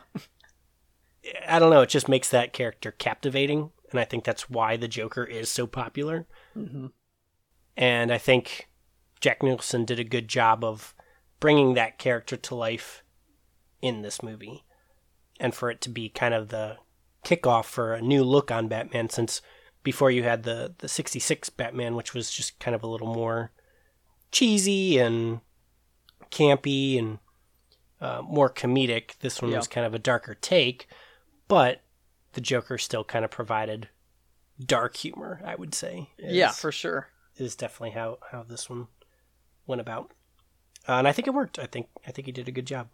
I 1.47 1.59
don't 1.59 1.69
know, 1.69 1.81
it 1.81 1.89
just 1.89 2.09
makes 2.09 2.29
that 2.29 2.53
character 2.53 2.91
captivating, 2.91 3.71
and 3.91 3.99
I 3.99 4.05
think 4.05 4.23
that's 4.23 4.49
why 4.49 4.75
the 4.77 4.87
Joker 4.87 5.23
is 5.23 5.49
so 5.49 5.67
popular. 5.67 6.25
Mhm. 6.55 6.91
And 7.77 8.11
I 8.11 8.17
think 8.17 8.69
Jack 9.19 9.43
Nicholson 9.43 9.85
did 9.85 9.99
a 9.99 10.03
good 10.03 10.27
job 10.27 10.63
of 10.63 10.95
bringing 11.39 11.73
that 11.75 11.97
character 11.99 12.37
to 12.37 12.55
life 12.55 13.03
in 13.81 14.01
this 14.01 14.21
movie, 14.23 14.65
and 15.39 15.53
for 15.53 15.69
it 15.69 15.81
to 15.81 15.89
be 15.89 16.09
kind 16.09 16.33
of 16.33 16.49
the 16.49 16.77
kickoff 17.23 17.65
for 17.65 17.93
a 17.93 18.01
new 18.01 18.23
look 18.23 18.49
on 18.51 18.67
Batman. 18.67 19.09
Since 19.09 19.41
before 19.83 20.09
you 20.11 20.23
had 20.23 20.43
the 20.43 20.75
the 20.79 20.87
'66 20.89 21.49
Batman, 21.49 21.95
which 21.95 22.13
was 22.13 22.31
just 22.31 22.59
kind 22.59 22.73
of 22.75 22.83
a 22.83 22.87
little 22.87 23.13
more 23.13 23.51
cheesy 24.31 24.97
and 24.99 25.41
campy 26.31 26.97
and 26.97 27.19
uh, 27.99 28.21
more 28.23 28.49
comedic. 28.49 29.17
This 29.19 29.41
one 29.41 29.51
Yeah. 29.51 29.57
was 29.57 29.67
kind 29.67 29.85
of 29.85 29.93
a 29.93 29.99
darker 29.99 30.33
take, 30.35 30.87
but 31.51 31.81
the 32.33 32.41
Joker 32.41 32.77
still 32.77 33.03
kind 33.03 33.25
of 33.25 33.31
provided 33.31 33.89
dark 34.63 34.95
humor. 34.95 35.41
I 35.45 35.55
would 35.55 35.75
say. 35.75 36.09
Yeah, 36.17 36.51
for 36.51 36.71
sure. 36.71 37.09
is 37.37 37.55
definitely 37.55 37.91
how 37.91 38.19
how 38.31 38.43
this 38.43 38.69
one 38.69 38.87
went 39.67 39.81
about, 39.81 40.11
uh, 40.87 40.93
and 40.93 41.07
I 41.07 41.11
think 41.11 41.27
it 41.27 41.33
worked. 41.33 41.59
I 41.59 41.65
think 41.65 41.87
I 42.07 42.11
think 42.11 42.25
he 42.25 42.31
did 42.31 42.47
a 42.47 42.51
good 42.53 42.67
job. 42.67 42.87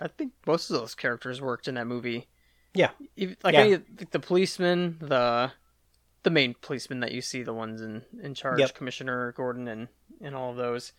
I 0.00 0.08
think 0.08 0.32
most 0.46 0.70
of 0.70 0.78
those 0.80 0.94
characters 0.94 1.40
worked 1.42 1.68
in 1.68 1.74
that 1.74 1.86
movie. 1.86 2.28
Yeah. 2.74 2.90
Like 3.44 3.52
Yeah. 3.54 3.60
any 3.60 3.76
the 4.10 4.20
policeman, 4.20 4.96
the 5.00 5.52
the 6.22 6.30
main 6.30 6.54
policeman 6.60 7.00
that 7.00 7.12
you 7.12 7.20
see, 7.20 7.42
the 7.42 7.52
ones 7.52 7.82
in 7.82 8.02
in 8.22 8.34
charge, 8.34 8.60
Yep. 8.60 8.74
Commissioner 8.74 9.32
Gordon, 9.32 9.66
and 9.68 9.88
and 10.20 10.34
all 10.34 10.50
of 10.52 10.56
those. 10.56 10.92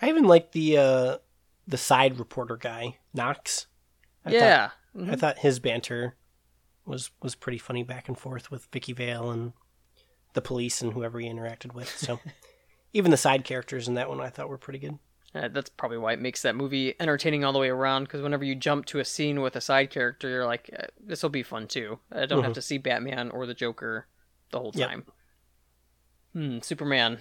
I 0.00 0.08
even 0.08 0.24
like 0.24 0.52
the 0.52 0.78
uh, 0.78 1.18
the 1.66 1.76
side 1.76 2.18
reporter 2.18 2.56
guy 2.56 2.98
Knox. 3.12 3.66
I 4.24 4.30
yeah, 4.30 4.68
thought, 4.68 4.76
Mhm. 4.96 5.10
I 5.12 5.16
thought 5.16 5.38
his 5.38 5.58
banter 5.58 6.14
was 6.84 7.10
was 7.22 7.34
pretty 7.34 7.58
funny 7.58 7.82
back 7.82 8.08
and 8.08 8.18
forth 8.18 8.50
with 8.50 8.66
Vicki 8.72 8.92
Vale 8.92 9.30
and 9.30 9.52
the 10.34 10.42
police 10.42 10.80
and 10.82 10.92
whoever 10.92 11.18
he 11.20 11.28
interacted 11.28 11.72
with. 11.74 11.88
So 11.96 12.20
even 12.92 13.10
the 13.10 13.16
side 13.16 13.44
characters 13.44 13.88
in 13.88 13.94
that 13.94 14.08
one 14.08 14.20
I 14.20 14.28
thought 14.30 14.48
were 14.48 14.58
pretty 14.58 14.78
good. 14.78 14.98
Uh, 15.34 15.48
that's 15.48 15.68
probably 15.70 15.98
why 15.98 16.12
it 16.12 16.20
makes 16.20 16.42
that 16.42 16.54
movie 16.54 16.94
entertaining 17.00 17.44
all 17.44 17.52
the 17.52 17.58
way 17.58 17.68
around. 17.68 18.04
Because 18.04 18.22
whenever 18.22 18.44
you 18.44 18.54
jump 18.54 18.84
to 18.86 19.00
a 19.00 19.04
scene 19.04 19.40
with 19.40 19.56
a 19.56 19.60
side 19.60 19.90
character, 19.90 20.28
you're 20.28 20.46
like, 20.46 20.70
uh, 20.78 20.86
this 21.00 21.22
will 21.24 21.30
be 21.30 21.42
fun 21.42 21.66
too. 21.66 21.98
I 22.12 22.26
don't 22.26 22.44
have 22.44 22.52
to 22.52 22.62
see 22.62 22.78
Batman 22.78 23.30
or 23.30 23.44
the 23.46 23.54
Joker 23.54 24.06
the 24.52 24.60
whole 24.60 24.70
Mm-hmm. 24.70 24.78
Yep. 24.80 24.88
time. 24.90 25.04
Hmm, 26.34 26.58
Superman. 26.60 27.18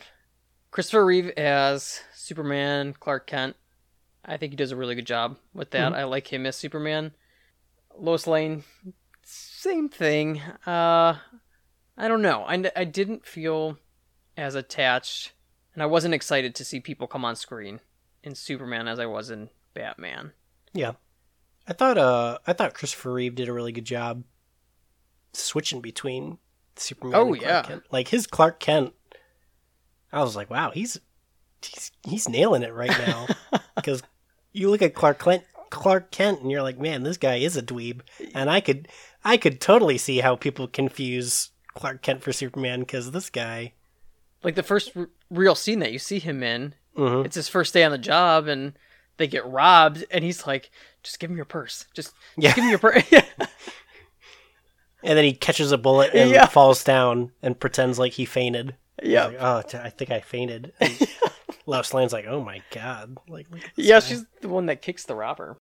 Christopher 0.72 1.06
Reeve 1.06 1.30
as 1.38 2.02
Superman, 2.14 2.94
Clark 3.00 3.28
Kent. 3.28 3.56
I 4.26 4.38
think 4.38 4.52
he 4.54 4.58
does 4.58 4.72
a 4.72 4.76
really 4.76 4.96
good 4.96 5.06
job 5.08 5.38
with 5.54 5.72
that. 5.72 5.92
Mm-hmm. 5.92 5.96
I 6.00 6.04
like 6.06 6.32
him 6.32 6.46
as 6.46 6.56
Superman. 6.56 7.14
Lois 7.98 8.28
Lane, 8.28 8.64
same 9.24 9.90
thing. 9.90 10.42
Uh, 10.66 11.18
I 11.98 12.08
don't 12.08 12.22
know. 12.22 12.44
I, 12.44 12.72
I 12.76 12.84
didn't 12.84 13.26
feel 13.26 13.78
as 14.38 14.56
attached, 14.56 15.34
and 15.74 15.84
I 15.84 15.86
wasn't 15.86 16.14
excited 16.14 16.56
to 16.56 16.66
see 16.66 16.80
people 16.80 17.08
come 17.08 17.26
on 17.26 17.36
screen 17.36 17.80
in 18.24 18.36
Superman 18.36 18.88
as 18.88 19.00
I 19.00 19.06
was 19.06 19.30
in 19.30 19.50
Batman. 19.74 20.34
Yeah, 20.74 20.94
I 21.68 21.74
thought 21.74 21.98
uh 21.98 22.40
I 22.48 22.54
thought 22.54 22.74
Christopher 22.74 23.14
Reeve 23.14 23.36
did 23.36 23.48
a 23.50 23.54
really 23.54 23.72
good 23.72 23.86
job 23.86 24.24
switching 25.34 25.82
between 25.82 26.40
Superman. 26.76 27.16
Oh, 27.16 27.28
and 27.28 27.40
Clark 27.40 27.52
yeah. 27.52 27.62
Kent. 27.64 27.84
like 27.92 28.08
his 28.08 28.28
Clark 28.28 28.60
Kent. 28.60 28.94
I 30.12 30.22
was 30.22 30.36
like, 30.36 30.50
wow, 30.50 30.72
he's 30.72 31.00
he's 31.62 31.92
he's 32.04 32.30
nailing 32.30 32.64
it 32.64 32.74
right 32.74 32.90
now 32.90 33.28
because 33.76 34.02
you 34.52 34.70
look 34.70 34.82
at 34.82 34.94
Clark 34.94 35.20
Kent. 35.20 35.44
Clark 35.74 36.12
Kent, 36.12 36.42
and 36.42 36.52
you're 36.52 36.62
like, 36.62 36.80
man, 36.80 37.02
this 37.04 37.18
guy 37.18 37.36
is 37.38 37.58
a 37.58 37.62
dweeb, 37.64 38.02
and 38.36 38.48
I 38.50 38.62
could, 38.62 38.88
I 39.26 39.38
could 39.38 39.60
totally 39.60 39.98
see 39.98 40.20
how 40.20 40.36
people 40.36 40.68
confuse 40.68 41.50
Clark 41.74 42.04
Kent 42.04 42.22
for 42.22 42.32
Superman 42.32 42.82
because 42.82 43.10
this 43.12 43.30
guy, 43.32 43.74
Like 44.44 44.54
the 44.56 44.62
first 44.64 44.92
r- 44.96 45.10
real 45.32 45.56
scene 45.56 45.80
that 45.80 45.92
you 45.92 45.98
see 46.00 46.20
him 46.20 46.44
in, 46.44 46.76
Mhm. 46.98 47.26
it's 47.26 47.36
his 47.36 47.50
first 47.50 47.74
day 47.74 47.84
on 47.84 47.92
the 47.92 47.98
job, 47.98 48.48
and 48.48 48.74
they 49.18 49.26
get 49.28 49.46
robbed, 49.48 50.06
and 50.12 50.24
he's 50.24 50.46
like, 50.46 50.70
"Just 51.02 51.20
give 51.20 51.30
him 51.32 51.38
your 51.38 51.46
purse. 51.46 51.86
Just, 51.96 52.14
Yeah. 52.38 52.50
just 52.50 52.56
give 52.58 52.66
me 52.66 52.70
your 52.72 52.80
purse." 52.80 53.04
and 53.12 53.28
then 55.18 55.24
he 55.26 55.34
catches 55.34 55.72
a 55.72 55.78
bullet 55.78 56.14
and 56.14 56.30
Yeah. 56.30 56.46
falls 56.46 56.84
down 56.84 57.32
and 57.42 57.60
pretends 57.60 57.98
like 58.00 58.14
he 58.14 58.26
fainted. 58.26 58.76
yeah, 59.02 59.26
Like, 59.26 59.38
oh, 59.40 59.62
t- 59.64 59.78
I 59.78 59.90
think 59.90 60.12
I 60.12 60.22
fainted. 60.22 60.72
Lois 61.66 61.94
Lane's 61.94 62.12
like, 62.14 62.26
oh 62.28 62.44
my 62.44 62.62
god. 62.72 63.18
Like, 63.28 63.48
look 63.50 63.64
at 63.64 63.76
this 63.76 63.86
yeah. 63.88 64.00
guy." 64.02 64.06
She's 64.06 64.26
the 64.42 64.50
one 64.50 64.66
that 64.68 64.82
kicks 64.82 65.06
the 65.06 65.16
robber. 65.16 65.58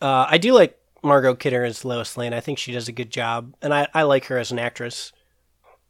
Uh, 0.00 0.26
I 0.28 0.38
do 0.38 0.52
like 0.52 0.78
Margot 1.02 1.34
Kidder 1.34 1.64
as 1.64 1.84
Lois 1.84 2.16
Lane. 2.16 2.32
I 2.34 2.40
think 2.40 2.58
she 2.58 2.72
does 2.72 2.88
a 2.88 2.92
good 2.92 3.10
job, 3.10 3.54
and 3.62 3.72
I, 3.72 3.88
I 3.94 4.02
like 4.02 4.26
her 4.26 4.38
as 4.38 4.50
an 4.52 4.58
actress. 4.58 5.12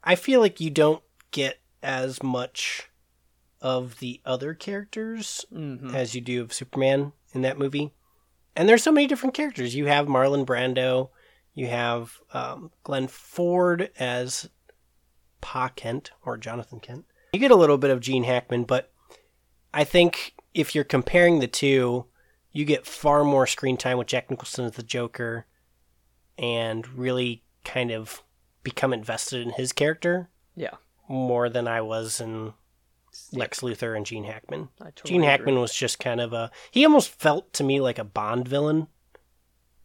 I 0.02 0.14
feel 0.14 0.40
like 0.40 0.60
you 0.60 0.70
don't 0.70 1.02
get 1.30 1.60
as 1.82 2.22
much 2.22 2.90
of 3.60 3.98
the 3.98 4.20
other 4.26 4.52
characters 4.54 5.44
hmm 5.50 5.94
as 5.94 6.14
you 6.14 6.20
do 6.20 6.42
of 6.42 6.52
Superman 6.52 7.12
in 7.32 7.42
that 7.42 7.58
movie. 7.58 7.92
and 8.56 8.68
there's 8.68 8.82
so 8.82 8.92
many 8.92 9.06
different 9.06 9.34
characters. 9.34 9.74
You 9.74 9.86
have 9.86 10.06
Marlon 10.06 10.44
Brando, 10.44 11.08
you 11.54 11.66
have 11.68 12.18
um, 12.32 12.70
Glenn 12.82 13.08
Ford 13.08 13.90
as 13.98 14.48
Pa 15.40 15.68
Kent 15.74 16.10
or 16.24 16.36
Jonathan 16.36 16.78
Kent. 16.80 17.04
You 17.32 17.40
get 17.40 17.50
a 17.50 17.56
little 17.56 17.78
bit 17.78 17.90
of 17.90 18.00
Gene 18.00 18.24
Hackman, 18.24 18.64
but 18.64 18.92
I 19.72 19.84
think 19.84 20.34
if 20.52 20.74
you're 20.74 20.84
comparing 20.84 21.40
the 21.40 21.48
two, 21.48 22.06
you 22.54 22.64
get 22.64 22.86
far 22.86 23.22
more 23.24 23.46
screen 23.46 23.76
time 23.76 23.98
with 23.98 24.06
Jack 24.06 24.30
Nicholson 24.30 24.64
as 24.64 24.72
the 24.72 24.82
Joker, 24.82 25.44
and 26.38 26.88
really 26.88 27.42
kind 27.64 27.90
of 27.90 28.22
become 28.62 28.92
invested 28.94 29.42
in 29.42 29.50
his 29.50 29.72
character 29.72 30.30
Yeah. 30.56 30.76
more 31.08 31.48
than 31.50 31.68
I 31.68 31.80
was 31.82 32.20
in 32.20 32.54
Lex 33.32 33.60
Luthor 33.60 33.94
and 33.96 34.06
Gene 34.06 34.24
Hackman. 34.24 34.70
Totally 34.78 35.08
Gene 35.08 35.20
agree. 35.20 35.26
Hackman 35.30 35.60
was 35.60 35.74
just 35.74 35.98
kind 36.00 36.20
of 36.20 36.32
a 36.32 36.50
he 36.70 36.84
almost 36.84 37.10
felt 37.10 37.52
to 37.54 37.62
me 37.64 37.80
like 37.80 37.98
a 37.98 38.04
Bond 38.04 38.48
villain 38.48 38.88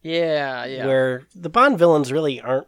Yeah, 0.02 0.66
yeah. 0.66 0.86
where 0.86 1.24
the 1.36 1.50
Bond 1.50 1.78
villains 1.78 2.12
really 2.12 2.40
aren't 2.42 2.68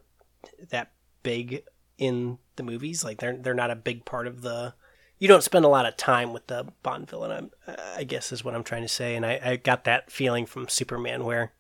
that 0.70 0.92
big 1.24 1.64
in 1.98 2.38
the 2.58 2.64
movies 2.64 3.04
like 3.04 3.20
they're 3.20 3.38
they're 3.38 3.54
not 3.54 3.72
a 3.72 3.76
big 3.76 4.06
part 4.06 4.28
of 4.28 4.42
the 4.42 4.74
you 5.22 5.28
don't 5.28 5.44
spend 5.44 5.64
a 5.64 5.68
lot 5.68 5.86
of 5.86 5.96
time 5.98 6.34
with 6.34 6.48
the 6.48 6.66
Bond 6.82 7.08
villain 7.08 7.32
I'm, 7.32 7.76
I 7.96 8.04
guess 8.04 8.32
is 8.32 8.44
what 8.44 8.56
I'm 8.56 8.64
trying 8.64 8.82
to 8.82 8.88
say. 8.88 9.16
And 9.16 9.24
I, 9.24 9.40
I 9.44 9.56
got 9.56 9.84
that 9.84 10.12
feeling 10.12 10.48
from 10.48 10.68
Superman 10.68 11.26
where 11.26 11.54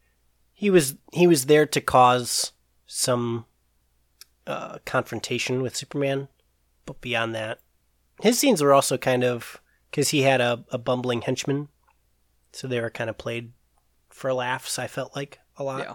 he 0.52 0.72
was 0.72 0.96
he 1.14 1.28
was 1.28 1.46
there 1.46 1.68
to 1.68 1.80
cause 1.80 2.54
some 2.88 3.46
uh, 4.48 4.80
confrontation 4.84 5.62
with 5.62 5.76
Superman. 5.76 6.28
But 6.88 7.02
beyond 7.02 7.36
that 7.36 7.60
his 8.20 8.40
scenes 8.40 8.64
were 8.64 8.74
also 8.74 8.98
kind 8.98 9.24
of 9.24 9.62
because 9.92 10.10
he 10.10 10.24
had 10.24 10.42
a, 10.42 10.64
a 10.72 10.80
bumbling 10.80 11.22
henchman. 11.22 11.68
So 12.54 12.68
they 12.68 12.82
were 12.82 12.90
kind 12.90 13.12
of 13.12 13.18
played 13.18 13.52
for 14.10 14.34
laughs 14.34 14.78
i 14.78 14.88
felt 14.88 15.16
like 15.16 15.40
a 15.56 15.64
lot. 15.64 15.80
Yeah. 15.84 15.94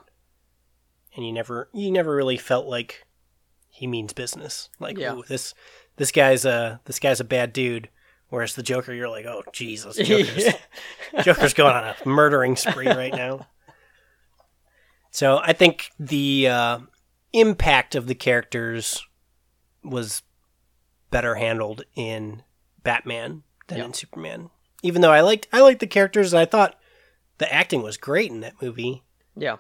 and 1.16 1.26
you 1.26 1.32
never 1.32 1.68
you 1.74 1.90
never 1.90 2.14
really 2.14 2.36
felt 2.36 2.66
like 2.66 3.06
he 3.68 3.88
means 3.88 4.12
business. 4.12 4.70
Like 4.78 4.96
Yeah. 4.98 5.14
ooh, 5.14 5.24
this 5.26 5.52
this 5.96 6.12
guy's 6.12 6.44
a 6.44 6.80
this 6.84 6.98
guy's 6.98 7.20
a 7.20 7.24
bad 7.24 7.52
dude 7.52 7.88
whereas 8.28 8.54
the 8.54 8.62
joker 8.62 8.92
you're 8.92 9.08
like 9.08 9.26
oh 9.26 9.42
jesus 9.52 9.96
joker's, 10.02 10.44
joker's 11.24 11.54
going 11.54 11.74
on 11.74 11.84
a 11.84 11.96
murdering 12.08 12.56
spree 12.56 12.86
right 12.88 13.14
now 13.14 13.46
so 15.10 15.38
i 15.42 15.52
think 15.52 15.90
the 15.98 16.48
uh, 16.48 16.78
impact 17.32 17.94
of 17.94 18.06
the 18.06 18.14
characters 18.14 19.02
was 19.82 20.22
better 21.10 21.36
handled 21.36 21.82
in 21.94 22.42
Batman 22.82 23.42
than 23.68 23.78
Yeah. 23.78 23.84
in 23.86 23.92
Superman. 23.94 24.50
Even 24.82 25.00
though 25.02 25.12
I 25.12 25.20
liked 25.20 25.46
I 25.52 25.60
liked 25.60 25.80
the 25.80 25.86
characters 25.86 26.34
I 26.34 26.44
thought 26.44 26.78
the 27.38 27.52
acting 27.52 27.82
was 27.82 27.96
great 27.96 28.30
in 28.30 28.40
that 28.40 28.60
movie. 28.60 29.02
yeah. 29.36 29.56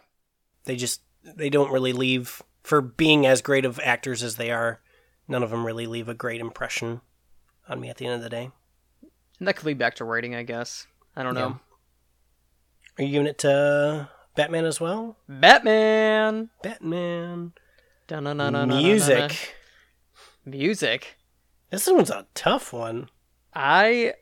They 0.64 0.74
just 0.76 1.02
they 1.24 1.48
don't 1.50 1.70
really 1.72 1.92
leave 1.92 2.42
for 2.64 2.80
being 2.80 3.24
as 3.26 3.40
great 3.42 3.64
of 3.64 3.78
actors 3.82 4.22
as 4.24 4.34
they 4.36 4.50
are. 4.50 4.80
None 5.28 5.42
of 5.42 5.50
them 5.50 5.66
really 5.66 5.86
leave 5.86 6.08
a 6.08 6.14
great 6.14 6.40
impression 6.40 7.00
on 7.68 7.80
me 7.80 7.88
at 7.88 7.96
the 7.96 8.06
end 8.06 8.14
of 8.14 8.22
the 8.22 8.30
day. 8.30 8.50
And 9.38 9.48
that 9.48 9.56
could 9.56 9.66
lead 9.66 9.78
back 9.78 9.96
to 9.96 10.04
writing, 10.04 10.34
I 10.34 10.42
guess. 10.42 10.86
I 11.14 11.22
don't 11.22 11.34
know. 11.34 11.58
Are 12.98 13.04
you 13.04 13.10
giving 13.10 13.26
it 13.26 13.38
to 13.38 13.52
uh, 13.52 14.06
Batman 14.34 14.64
as 14.64 14.80
well? 14.80 15.16
Batman. 15.28 16.50
Batman 16.62 17.52
music. 18.68 19.56
Music. 20.44 21.18
This 21.70 21.88
one's 21.88 22.10
a 22.10 22.26
tough 22.34 22.72
one. 22.72 23.10
I 23.54 24.14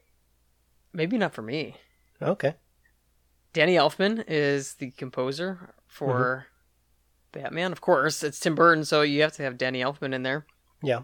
maybe 0.92 1.18
not 1.18 1.34
for 1.34 1.42
me. 1.42 1.76
Okay. 2.22 2.54
Danny 3.52 3.74
Elfman 3.74 4.24
is 4.26 4.74
the 4.74 4.90
composer 4.92 5.74
for 5.86 6.46
mm-hmm. 7.34 7.42
Batman. 7.42 7.72
Of 7.72 7.80
course, 7.80 8.22
it's 8.24 8.40
Tim 8.40 8.54
Burton, 8.54 8.84
so 8.84 9.02
you 9.02 9.22
have 9.22 9.32
to 9.34 9.42
have 9.42 9.58
Danny 9.58 9.80
Elfman 9.80 10.14
in 10.14 10.22
there. 10.22 10.46
Yeah. 10.84 11.00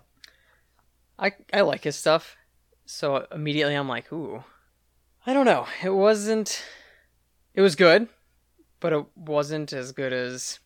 I 1.19 1.33
I 1.53 1.61
like 1.63 1.85
his 1.85 1.97
stuff, 1.97 2.37
so 2.87 3.27
immediately 3.33 3.75
I'm 3.75 3.89
like, 3.89 4.11
ooh, 4.13 4.43
I 5.27 5.33
don't 5.35 5.45
know. 5.47 5.67
It 5.83 5.91
wasn't. 5.91 6.65
It 7.55 7.61
was 7.61 7.77
good, 7.77 8.09
but 8.81 8.93
it 8.93 9.05
wasn't 9.17 9.73
as 9.73 9.93
good 9.93 10.13
as 10.13 10.61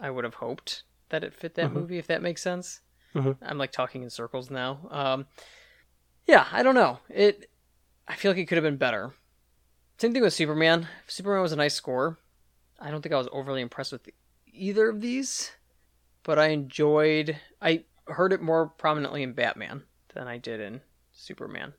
I 0.00 0.10
would 0.10 0.24
have 0.24 0.34
hoped 0.34 0.84
that 1.10 1.24
it 1.24 1.34
fit 1.34 1.54
that 1.56 1.70
Mhm. 1.70 1.74
movie. 1.74 1.98
If 1.98 2.06
that 2.06 2.22
makes 2.22 2.42
sense. 2.42 2.80
Mhm. 3.14 3.36
I'm 3.42 3.58
like 3.58 3.72
talking 3.72 4.02
in 4.02 4.10
circles 4.10 4.50
now. 4.50 4.86
Um, 4.90 5.26
yeah, 6.26 6.46
I 6.52 6.62
don't 6.62 6.74
know. 6.74 7.00
It. 7.08 7.50
I 8.06 8.14
feel 8.14 8.30
like 8.30 8.38
it 8.38 8.46
could 8.46 8.56
have 8.56 8.64
been 8.64 8.76
better. 8.78 9.12
Same 9.98 10.12
thing 10.14 10.22
with 10.22 10.32
Superman. 10.32 10.88
Superman 11.06 11.42
was 11.42 11.52
a 11.52 11.56
nice 11.56 11.74
score. 11.74 12.18
I 12.78 12.90
don't 12.90 13.02
think 13.02 13.12
I 13.14 13.18
was 13.18 13.28
overly 13.32 13.60
impressed 13.60 13.92
with 13.92 14.08
either 14.46 14.88
of 14.88 15.00
these, 15.00 15.50
but 16.22 16.38
I 16.38 16.48
enjoyed. 16.48 17.38
I 17.60 17.84
heard 18.08 18.32
it 18.32 18.40
more 18.42 18.66
prominently 18.68 19.22
in 19.22 19.32
Batman 19.32 19.84
than 20.14 20.26
I 20.28 20.38
did 20.38 20.60
in 20.60 20.80
Superman. 21.12 21.74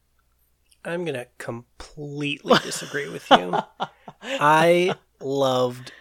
I'm 0.86 1.04
gonna 1.06 1.26
completely 1.38 2.58
disagree 2.64 3.10
with 3.10 3.30
you. 3.32 3.58
I 4.22 4.96
loved 5.20 5.92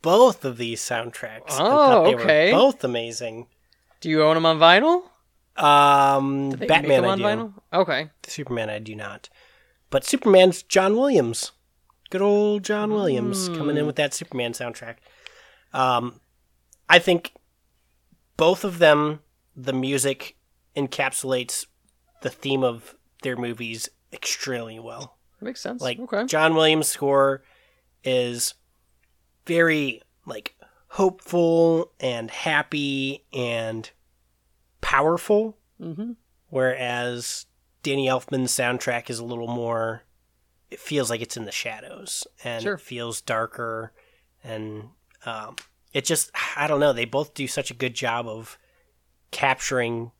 both 0.00 0.44
of 0.44 0.56
these 0.56 0.80
soundtracks. 0.80 1.56
Oh, 1.58 2.12
okay. 2.14 2.50
both 2.50 2.82
amazing. 2.84 3.46
Do 4.00 4.08
you 4.08 4.22
own 4.22 4.34
them 4.34 4.46
on 4.46 4.58
vinyl? 4.58 5.02
Um, 5.62 6.50
Batman, 6.50 7.04
I 7.04 7.08
on 7.08 7.18
do. 7.18 7.24
vinyl? 7.24 7.52
Okay. 7.72 8.10
Superman, 8.26 8.70
I 8.70 8.78
do 8.78 8.94
not. 8.96 9.28
But 9.90 10.04
Superman's 10.04 10.62
John 10.62 10.96
Williams. 10.96 11.52
Good 12.10 12.22
old 12.22 12.62
John 12.64 12.92
Williams 12.92 13.48
coming 13.50 13.76
in 13.76 13.84
Mm. 13.84 13.86
with 13.86 13.96
that 13.96 14.14
Superman 14.14 14.52
soundtrack. 14.52 14.96
Um, 15.72 16.20
I 16.88 16.98
think 16.98 17.32
both 18.36 18.64
of 18.64 18.78
them, 18.78 19.20
the 19.56 19.72
music 19.72 20.36
encapsulates 20.76 21.66
the 22.22 22.30
theme 22.30 22.62
of 22.64 22.94
their 23.22 23.36
movies 23.36 23.88
extremely 24.12 24.78
well. 24.78 25.18
Makes 25.40 25.60
sense. 25.60 25.82
Like 25.82 25.98
okay. 25.98 26.24
John 26.26 26.54
Williams' 26.54 26.88
score 26.88 27.42
is 28.04 28.54
very 29.46 30.00
like 30.26 30.54
hopeful 30.88 31.92
and 32.00 32.30
happy 32.30 33.24
and 33.32 33.90
powerful, 34.80 35.56
Mm-hmm. 35.80 36.12
whereas 36.48 37.46
Danny 37.82 38.06
Elfman's 38.06 38.52
soundtrack 38.52 39.10
is 39.10 39.18
a 39.18 39.24
little 39.24 39.48
more. 39.48 40.04
It 40.70 40.78
feels 40.78 41.10
like 41.10 41.20
it's 41.20 41.36
in 41.36 41.44
the 41.44 41.50
shadows 41.52 42.24
and 42.44 42.62
Sure. 42.62 42.74
it 42.74 42.80
feels 42.80 43.20
darker, 43.20 43.92
and 44.44 44.90
um, 45.26 45.56
it 45.92 46.04
just 46.04 46.30
I 46.56 46.66
don't 46.68 46.78
know. 46.80 46.92
They 46.92 47.04
both 47.04 47.34
do 47.34 47.48
such 47.48 47.70
a 47.72 47.74
good 47.74 47.94
job 47.94 48.28
of 48.28 48.58
capturing 49.32 50.12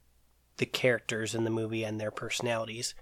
the 0.56 0.66
characters 0.66 1.34
in 1.34 1.44
the 1.44 1.50
movie 1.50 1.84
and 1.84 2.00
their 2.00 2.10
personalities. 2.10 2.94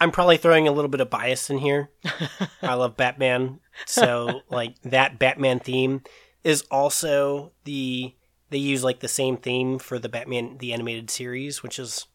I'm 0.00 0.10
probably 0.10 0.36
throwing 0.36 0.66
a 0.66 0.72
little 0.72 0.88
bit 0.88 1.00
of 1.00 1.10
bias 1.10 1.50
in 1.50 1.58
here. 1.58 1.90
I 2.62 2.74
love 2.74 2.96
Batman, 2.96 3.60
so 3.86 4.40
like 4.50 4.80
that 4.82 5.18
Batman 5.18 5.60
theme 5.60 6.02
is 6.42 6.64
also 6.70 7.52
the 7.64 8.14
they 8.50 8.58
use 8.58 8.82
like 8.82 9.00
the 9.00 9.08
same 9.08 9.36
theme 9.36 9.78
for 9.78 9.98
the 9.98 10.08
Batman 10.08 10.58
the 10.58 10.72
animated 10.72 11.10
series, 11.10 11.62
which 11.62 11.78
is 11.78 12.06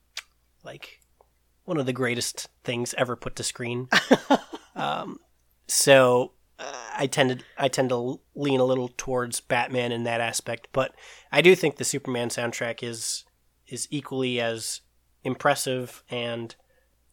like 0.64 1.00
one 1.64 1.78
of 1.78 1.86
the 1.86 1.94
greatest 1.94 2.50
things 2.64 2.94
ever 2.98 3.16
put 3.16 3.36
to 3.38 3.44
screen. 3.44 3.88
um, 4.76 5.20
so 5.68 6.34
uh, 6.60 6.90
I 6.98 7.08
tend 7.08 7.40
to 7.40 7.46
I 7.58 7.68
tend 7.68 7.90
to 7.90 8.20
lean 8.36 8.60
a 8.60 8.66
little 8.66 8.90
towards 8.98 9.40
Batman 9.42 9.92
in 9.92 10.04
that 10.04 10.22
aspect, 10.22 10.68
but 10.74 10.94
I 11.32 11.42
do 11.42 11.56
think 11.56 11.76
the 11.78 11.84
Superman 11.84 12.30
soundtrack 12.30 12.82
is 12.84 13.26
is 13.68 13.88
equally 13.92 14.40
as 14.40 14.82
impressive. 15.24 16.04
And 16.10 16.56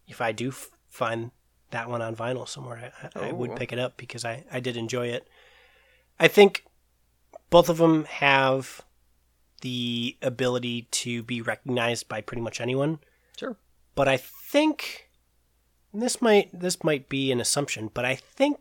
if 0.07 0.20
I 0.20 0.33
do 0.33 0.48
f- 0.48 0.70
find 0.88 1.30
that 1.70 1.88
one 1.90 2.00
on 2.02 2.14
vinyl 2.14 2.48
somewhere, 2.48 2.92
I, 3.14 3.20
I, 3.20 3.28
I 3.28 3.33
would 3.33 3.50
Oh. 3.50 3.57
pick 3.57 3.72
it 3.72 3.78
up 3.78 3.96
because 3.96 4.24
I 4.24 4.44
I 4.52 4.61
did 4.61 4.76
enjoy 4.76 5.09
it. 5.09 5.28
I 6.18 6.28
think 6.28 6.64
both 7.50 7.68
of 7.68 7.78
them 7.78 8.04
have 8.04 8.80
the 9.61 10.16
ability 10.22 10.83
to 10.90 11.22
be 11.22 11.40
recognized 11.40 12.09
by 12.09 12.20
pretty 12.20 12.42
much 12.42 12.61
anyone 12.61 12.98
Sure. 13.38 13.57
but 13.94 14.07
I 14.09 14.16
think 14.18 15.09
this 15.92 16.20
might 16.20 16.48
this 16.59 16.83
might 16.85 17.09
be 17.09 17.33
an 17.33 17.40
assumption, 17.40 17.90
but 17.92 18.04
I 18.04 18.14
think 18.14 18.59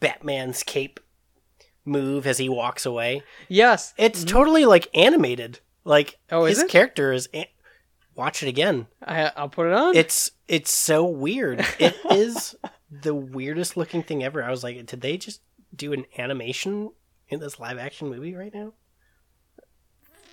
Batman's 0.00 0.62
cape 0.62 1.00
move 1.84 2.26
as 2.26 2.38
he 2.38 2.48
walks 2.48 2.86
away. 2.86 3.22
Yes, 3.48 3.92
It's 3.98 4.24
totally 4.24 4.64
like 4.64 4.88
animated. 4.96 5.60
Like 5.84 6.18
Oh, 6.30 6.44
his 6.44 6.60
it? 6.62 6.70
character 6.70 7.12
is. 7.12 7.28
A- 7.34 7.50
Watch 8.16 8.42
it 8.44 8.48
again. 8.48 8.86
I, 9.04 9.32
I'll 9.36 9.48
put 9.48 9.66
it 9.66 9.72
on. 9.72 9.96
It's 9.96 10.30
it's 10.46 10.72
so 10.72 11.04
weird. 11.04 11.66
It 11.80 11.96
is 12.12 12.54
the 13.02 13.14
weirdest 13.14 13.76
looking 13.76 14.02
thing 14.02 14.22
ever. 14.22 14.42
I 14.42 14.50
was 14.50 14.62
like, 14.62 14.84
did 14.86 15.00
they 15.00 15.16
just 15.16 15.40
do 15.74 15.92
an 15.92 16.04
animation 16.18 16.90
in 17.28 17.40
this 17.40 17.58
live 17.58 17.78
action 17.78 18.08
movie 18.08 18.34
right 18.34 18.52
now? 18.54 18.72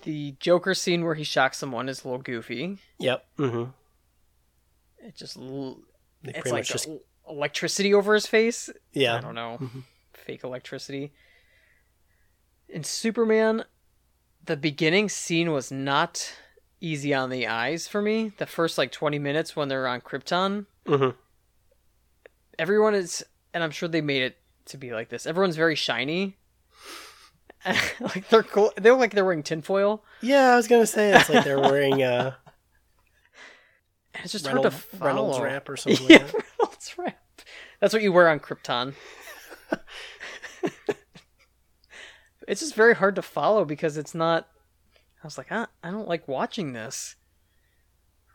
the 0.04 0.34
Joker 0.40 0.74
scene 0.74 1.04
where 1.04 1.14
he 1.14 1.22
shocks 1.24 1.58
someone 1.58 1.88
is 1.88 2.02
a 2.02 2.08
little 2.08 2.22
goofy. 2.22 2.78
Yep. 2.98 3.24
Mm-hmm. 3.38 3.70
It 5.06 5.14
just 5.16 5.38
They 5.38 6.32
it's 6.34 6.50
like 6.50 6.64
just 6.64 6.88
electricity 7.28 7.94
over 7.94 8.14
his 8.14 8.26
face. 8.26 8.68
Yeah. 8.92 9.14
I 9.16 9.20
don't 9.20 9.36
know. 9.36 9.58
Mhm. 9.60 9.82
Fake 10.12 10.42
electricity. 10.44 11.12
In 12.68 12.82
Superman, 12.84 13.64
the 14.44 14.56
beginning 14.56 15.08
scene 15.08 15.52
was 15.52 15.70
not 15.70 16.32
easy 16.80 17.14
on 17.14 17.30
the 17.30 17.46
eyes 17.46 17.86
for 17.86 18.02
me. 18.02 18.32
The 18.38 18.46
first 18.46 18.78
like 18.78 18.90
20 18.90 19.20
minutes 19.20 19.54
when 19.54 19.68
they're 19.68 19.86
on 19.86 20.00
Krypton, 20.00 20.66
Mm-hmm. 20.86 21.16
Everyone 22.62 22.94
is, 22.94 23.24
and 23.52 23.64
I'm 23.64 23.72
sure 23.72 23.88
they 23.88 24.00
made 24.00 24.22
it 24.22 24.36
to 24.66 24.76
be 24.78 24.92
like 24.92 25.08
this. 25.08 25.26
Everyone's 25.26 25.56
very 25.56 25.74
shiny. 25.74 26.36
like 28.00 28.28
they're 28.28 28.44
cool. 28.44 28.72
They 28.80 28.88
look 28.90 29.00
like 29.00 29.12
they're 29.12 29.24
wearing 29.24 29.42
tinfoil. 29.42 30.04
Yeah, 30.20 30.52
I 30.52 30.56
was 30.56 30.68
gonna 30.68 30.86
say 30.86 31.12
it's 31.12 31.28
like 31.28 31.44
they're 31.44 31.58
wearing 31.60 32.02
a 32.04 32.36
It's 34.22 34.30
just 34.32 34.46
Reynolds, 34.46 34.68
hard 34.74 34.80
to 34.92 34.96
follow. 34.98 35.06
Reynolds 35.06 35.40
wrap 35.40 35.68
or 35.68 35.76
something 35.82 36.06
yeah, 36.08 36.18
like 36.18 36.26
that. 36.32 36.44
Reynolds 36.60 36.94
wrap. 36.98 37.18
That's 37.80 37.92
what 37.92 38.02
you 38.02 38.12
wear 38.12 38.28
on 38.28 38.38
Krypton. 38.38 38.94
it's 42.46 42.60
just 42.60 42.74
very 42.74 42.94
hard 42.94 43.16
to 43.16 43.22
follow 43.22 43.64
because 43.64 43.96
it's 43.96 44.14
not. 44.14 44.48
I 45.22 45.26
was 45.26 45.36
like, 45.36 45.48
ah, 45.50 45.66
I 45.82 45.90
don't 45.90 46.08
like 46.08 46.28
watching 46.28 46.72
this. 46.72 47.16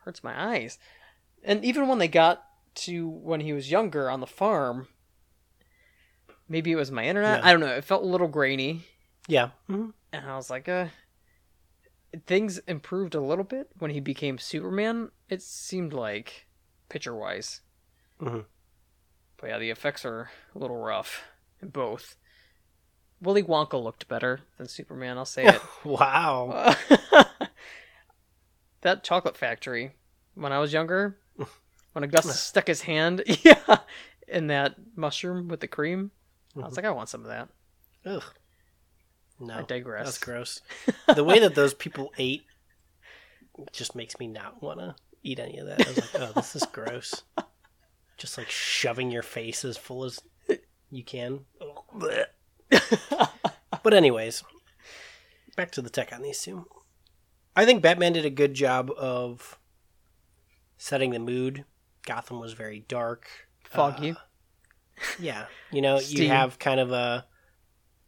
hurts 0.03 0.21
my 0.23 0.55
eyes. 0.55 0.79
And 1.43 1.63
even 1.63 1.87
when 1.87 1.97
they 1.99 2.07
got 2.09 2.43
to 2.77 3.07
when 3.07 3.41
he 3.41 3.53
was 3.53 3.69
younger 3.71 4.09
on 4.09 4.19
the 4.19 4.27
farm, 4.27 4.87
maybe 6.47 6.71
it 6.71 6.75
was 6.75 6.91
my 6.91 7.05
internet. 7.05 7.39
Yeah. 7.39 7.47
I 7.47 7.51
don't 7.51 7.59
know. 7.61 7.67
It 7.75 7.83
felt 7.83 8.03
a 8.03 8.07
little 8.07 8.27
grainy, 8.27 8.83
Yeah. 9.27 9.49
Mhm. 9.69 9.93
and 10.13 10.25
I 10.25 10.35
was 10.35 10.49
like, 10.49 10.67
uh. 10.69 10.87
Things 12.25 12.57
improved 12.59 13.13
a 13.15 13.19
little 13.19 13.43
bit 13.43 13.69
when 13.77 13.91
he 13.91 13.99
became 13.99 14.37
Superman. 14.37 15.11
It 15.29 15.41
seemed 15.41 15.91
like, 15.93 16.47
picture 16.89 17.13
wise. 17.13 17.61
Mhm. 18.21 18.45
But 19.37 19.47
yeah, 19.49 19.57
the 19.59 19.69
effects 19.69 20.05
are 20.05 20.31
a 20.55 20.57
little 20.57 20.77
rough 20.77 21.25
in 21.61 21.69
both. 21.69 22.15
Willy 23.21 23.43
Wonka 23.43 23.81
looked 23.81 24.07
better 24.07 24.39
than 24.57 24.67
Superman, 24.67 25.17
I'll 25.17 25.25
say 25.25 25.45
it. 25.47 25.61
Wow. 25.83 26.73
that 28.81 29.03
chocolate 29.03 29.37
factory, 29.37 29.93
when 30.33 30.53
I 30.53 30.59
was 30.59 30.71
younger, 30.73 31.17
when 31.97 32.03
Augustus 32.03 32.39
stuck 32.39 32.67
his 32.67 32.83
hand, 32.83 33.23
yeah, 33.43 33.79
in 34.27 34.45
that 34.47 34.75
mushroom 34.95 35.47
with 35.47 35.61
the 35.61 35.67
cream, 35.67 36.11
I 36.55 36.59
was 36.59 36.67
mm-hmm. 36.67 36.75
like, 36.75 36.85
I 36.85 36.91
want 36.91 37.09
some 37.09 37.21
of 37.21 37.27
that. 37.27 37.49
Ugh. 38.05 38.23
No. 39.39 39.55
I 39.55 39.61
digress. 39.63 40.05
That's 40.05 40.19
gross. 40.19 40.61
the 41.15 41.23
way 41.23 41.39
that 41.39 41.55
those 41.55 41.73
people 41.73 42.13
ate 42.19 42.43
just 43.71 43.95
makes 43.95 44.19
me 44.19 44.27
not 44.27 44.61
want 44.61 44.79
to 44.79 44.93
eat 45.23 45.39
any 45.39 45.57
of 45.57 45.65
that. 45.65 45.87
I 45.87 45.89
was 45.89 45.97
like, 45.97 46.21
oh, 46.21 46.31
this 46.35 46.55
is 46.55 46.67
gross. 46.71 47.23
Just 48.17 48.37
like 48.37 48.49
shoving 48.51 49.09
your 49.09 49.23
face 49.23 49.65
as 49.65 49.75
full 49.75 50.03
as 50.03 50.19
you 50.91 51.03
can. 51.03 51.45
But 53.83 53.93
anyways, 53.95 54.43
back 55.55 55.71
to 55.71 55.81
the 55.81 55.89
tech 55.89 56.13
on 56.13 56.21
these 56.21 56.43
two. 56.43 56.67
I 57.55 57.65
think 57.65 57.81
Batman 57.81 58.13
did 58.13 58.25
a 58.25 58.29
good 58.29 58.53
job 58.53 58.91
of 58.95 59.57
setting 60.77 61.09
the 61.09 61.19
mood. 61.19 61.65
Gotham 62.07 62.39
was 62.39 62.53
very 62.53 62.79
dark, 62.87 63.27
Foggy. 63.65 64.11
Uh, 64.11 64.15
yeah, 65.19 65.45
you 65.71 65.81
know, 65.81 65.99
you 65.99 66.29
have 66.29 66.57
kind 66.57 66.79
of 66.79 66.91
a 66.91 67.25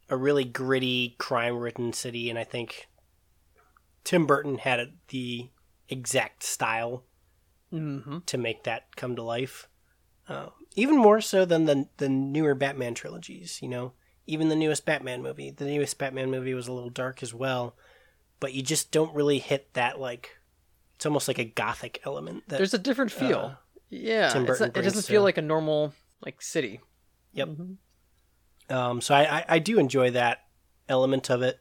a 0.08 0.16
really 0.16 0.44
gritty, 0.44 1.14
crime-ridden 1.18 1.92
city, 1.92 2.28
and 2.30 2.38
I 2.38 2.42
think 2.44 2.88
Tim 4.02 4.26
Burton 4.26 4.58
had 4.58 4.80
the 5.08 5.50
exact 5.88 6.42
style 6.42 7.04
hmm 7.70 8.18
to 8.26 8.38
make 8.38 8.64
that 8.64 8.96
come 8.96 9.14
to 9.16 9.22
life. 9.22 9.68
Uh, 10.28 10.46
even 10.74 10.96
more 10.96 11.20
so 11.20 11.44
than 11.44 11.66
the 11.66 11.88
the 11.98 12.08
newer 12.08 12.54
Batman 12.54 12.94
trilogies. 12.94 13.60
You 13.62 13.68
know, 13.68 13.92
even 14.26 14.48
the 14.48 14.56
newest 14.56 14.86
Batman 14.86 15.22
movie. 15.22 15.50
The 15.50 15.66
newest 15.66 15.98
Batman 15.98 16.30
movie 16.30 16.54
was 16.54 16.68
a 16.68 16.72
little 16.72 16.90
dark 16.90 17.22
as 17.22 17.34
well, 17.34 17.76
but 18.40 18.54
you 18.54 18.62
just 18.62 18.90
don't 18.90 19.14
really 19.14 19.38
hit 19.38 19.72
that 19.74 20.00
like. 20.00 20.38
It's 20.96 21.06
almost 21.06 21.28
like 21.28 21.38
a 21.38 21.44
gothic 21.44 22.00
element. 22.04 22.48
That, 22.48 22.58
There's 22.58 22.74
a 22.74 22.78
different 22.78 23.10
feel. 23.10 23.52
uh, 23.54 23.54
yeah, 23.90 24.30
Tim 24.30 24.46
Burton 24.46 24.68
not- 24.68 24.76
it 24.78 24.82
doesn't 24.82 25.02
to- 25.02 25.06
feel 25.12 25.22
like 25.22 25.36
a 25.38 25.42
normal 25.42 25.92
like 26.24 26.40
city. 26.40 26.80
Yep. 27.32 27.48
Mhm. 27.48 27.76
Um, 28.70 29.00
so 29.00 29.14
I, 29.14 29.38
I, 29.38 29.44
I 29.48 29.58
do 29.58 29.78
enjoy 29.78 30.10
that 30.12 30.38
element 30.88 31.28
of 31.30 31.42
it. 31.42 31.58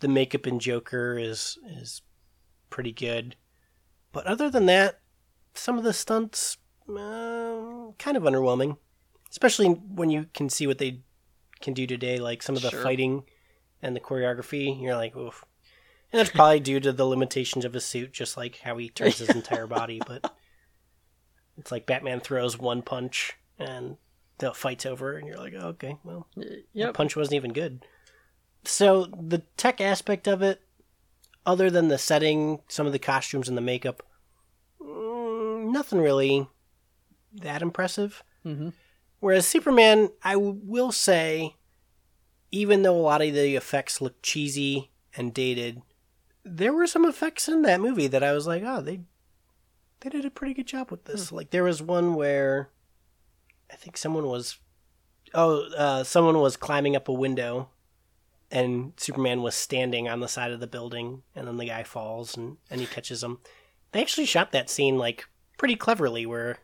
The 0.00 0.08
makeup 0.08 0.46
in 0.46 0.58
Joker 0.58 1.18
is 1.18 1.58
is 1.66 2.02
pretty 2.70 2.92
good, 2.92 3.36
but 4.12 4.26
other 4.26 4.50
than 4.50 4.66
that, 4.66 5.00
some 5.54 5.78
of 5.78 5.84
the 5.84 5.92
stunts 5.92 6.56
um, 6.88 7.94
kind 7.98 8.16
of 8.16 8.22
underwhelming. 8.24 8.76
Especially 9.30 9.66
when 9.68 10.08
you 10.08 10.26
can 10.32 10.48
see 10.48 10.66
what 10.66 10.78
they 10.78 11.02
can 11.60 11.74
do 11.74 11.86
today, 11.86 12.18
like 12.18 12.42
some 12.42 12.56
of 12.56 12.62
the 12.62 12.70
Sure. 12.70 12.82
fighting 12.82 13.24
and 13.82 13.94
the 13.94 14.00
choreography. 14.00 14.80
You're 14.80 14.96
like, 14.96 15.14
oof. 15.14 15.44
And 16.10 16.18
that's 16.18 16.30
probably 16.30 16.60
due 16.60 16.80
to 16.80 16.92
the 16.94 17.04
limitations 17.04 17.66
of 17.66 17.74
his 17.74 17.84
suit, 17.84 18.12
just 18.14 18.38
like 18.38 18.60
how 18.60 18.78
he 18.78 18.88
turns 18.88 19.18
his 19.18 19.28
entire 19.40 19.66
body. 19.66 20.00
But 20.06 20.32
it's 21.58 21.72
like 21.72 21.86
Batman 21.86 22.20
throws 22.20 22.58
one 22.58 22.82
punch 22.82 23.34
and 23.58 23.96
the 24.38 24.52
fight's 24.54 24.86
over, 24.86 25.16
and 25.16 25.26
you're 25.26 25.36
like, 25.36 25.54
oh, 25.58 25.68
okay, 25.68 25.98
well, 26.04 26.28
Y- 26.36 26.62
the 26.74 26.92
punch 26.92 27.16
wasn't 27.16 27.34
even 27.34 27.52
good. 27.52 27.84
So 28.64 29.06
the 29.06 29.42
tech 29.56 29.80
aspect 29.80 30.28
of 30.28 30.42
it, 30.42 30.60
other 31.44 31.70
than 31.70 31.88
the 31.88 31.98
setting, 31.98 32.60
some 32.68 32.86
of 32.86 32.92
the 32.92 32.98
costumes 32.98 33.48
and 33.48 33.56
the 33.56 33.62
makeup, 33.62 34.02
mm, 34.80 35.72
nothing 35.72 36.00
really 36.00 36.46
that 37.32 37.62
impressive. 37.62 38.22
hmm 38.42 38.70
Whereas 39.20 39.48
Superman, 39.48 40.10
I 40.22 40.34
w- 40.34 40.60
will 40.62 40.92
say, 40.92 41.56
even 42.52 42.82
though 42.82 42.96
a 42.96 43.02
lot 43.02 43.20
of 43.20 43.34
the 43.34 43.56
effects 43.56 44.00
look 44.00 44.22
cheesy 44.22 44.92
and 45.16 45.34
dated, 45.34 45.82
there 46.44 46.72
were 46.72 46.86
some 46.86 47.04
effects 47.04 47.48
in 47.48 47.62
that 47.62 47.80
movie 47.80 48.06
that 48.06 48.22
I 48.22 48.32
was 48.32 48.46
like, 48.46 48.62
oh, 48.64 48.80
they 48.80 49.00
they 50.00 50.10
did 50.10 50.24
a 50.24 50.30
pretty 50.30 50.54
good 50.54 50.66
job 50.66 50.90
with 50.90 51.04
this. 51.04 51.32
Like 51.32 51.50
there 51.50 51.64
was 51.64 51.82
one 51.82 52.14
where 52.14 52.70
I 53.70 53.76
think 53.76 53.96
someone 53.96 54.26
was 54.26 54.58
oh, 55.34 55.68
uh, 55.76 56.04
someone 56.04 56.38
was 56.40 56.56
climbing 56.56 56.96
up 56.96 57.08
a 57.08 57.12
window 57.12 57.68
and 58.50 58.92
Superman 58.96 59.42
was 59.42 59.54
standing 59.54 60.08
on 60.08 60.20
the 60.20 60.28
side 60.28 60.52
of 60.52 60.60
the 60.60 60.66
building, 60.66 61.22
and 61.36 61.46
then 61.46 61.58
the 61.58 61.66
guy 61.66 61.82
falls 61.82 62.34
and, 62.36 62.56
and 62.70 62.80
he 62.80 62.86
catches 62.86 63.22
him. 63.22 63.38
They 63.92 64.00
actually 64.00 64.24
shot 64.24 64.52
that 64.52 64.70
scene 64.70 64.96
like 64.96 65.26
pretty 65.58 65.76
cleverly, 65.76 66.24
where 66.24 66.58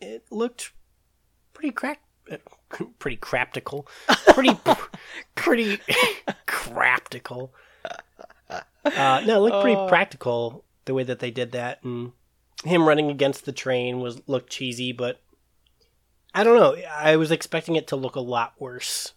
it 0.00 0.24
looked 0.32 0.72
pretty 1.52 1.70
crack, 1.70 2.00
uh, 2.30 2.38
pretty 2.98 3.16
craptical, 3.18 3.86
pretty 4.32 4.56
pretty 5.36 5.78
craptical. 6.46 7.54
Uh, 8.50 9.22
no, 9.24 9.36
it 9.36 9.50
looked 9.50 9.62
pretty 9.62 9.76
Oh. 9.78 9.88
practical 9.88 10.64
the 10.84 10.94
way 10.94 11.02
that 11.04 11.18
they 11.18 11.30
did 11.30 11.52
that, 11.52 11.82
and 11.82 12.12
him 12.64 12.86
running 12.86 13.10
against 13.10 13.44
the 13.44 13.52
train 13.52 14.00
was 14.00 14.20
looked 14.26 14.50
cheesy, 14.50 14.92
but 14.92 15.20
I 16.34 16.44
don't 16.44 16.58
know. 16.58 16.76
I 16.90 17.16
was 17.16 17.30
expecting 17.30 17.76
it 17.76 17.86
to 17.88 17.96
look 17.96 18.16
a 18.16 18.20
lot 18.20 18.54
worse 18.58 19.12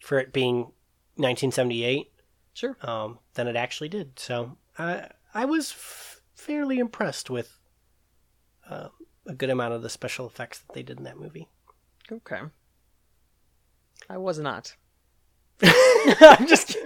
for 0.00 0.18
it 0.18 0.32
being 0.32 0.72
1978 1.16 2.10
Sure. 2.54 2.76
um, 2.82 3.18
than 3.34 3.46
it 3.48 3.56
actually 3.56 3.88
did. 3.88 4.18
So 4.18 4.56
I 4.78 5.08
I 5.32 5.44
was 5.44 5.70
f- 5.72 6.20
fairly 6.34 6.78
impressed 6.78 7.30
with 7.30 7.58
uh, 8.68 8.88
a 9.26 9.34
good 9.34 9.50
amount 9.50 9.74
of 9.74 9.82
the 9.82 9.90
special 9.90 10.26
effects 10.26 10.58
that 10.58 10.74
they 10.74 10.82
did 10.82 10.98
in 10.98 11.04
that 11.04 11.18
movie. 11.18 11.48
Okay. 12.10 12.40
I 14.08 14.16
was 14.16 14.38
not. 14.38 14.74
I'm 15.62 16.46
just. 16.46 16.76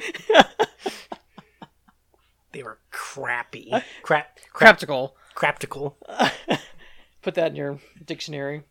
They 2.55 2.63
were 2.63 2.79
crappy, 2.91 3.69
crap, 3.71 3.85
crap, 4.03 4.39
Craptical. 4.53 5.17
craptical, 5.35 5.99
Put 7.23 7.35
that 7.35 7.51
in 7.51 7.57
your 7.57 7.79
dictionary. 8.05 8.63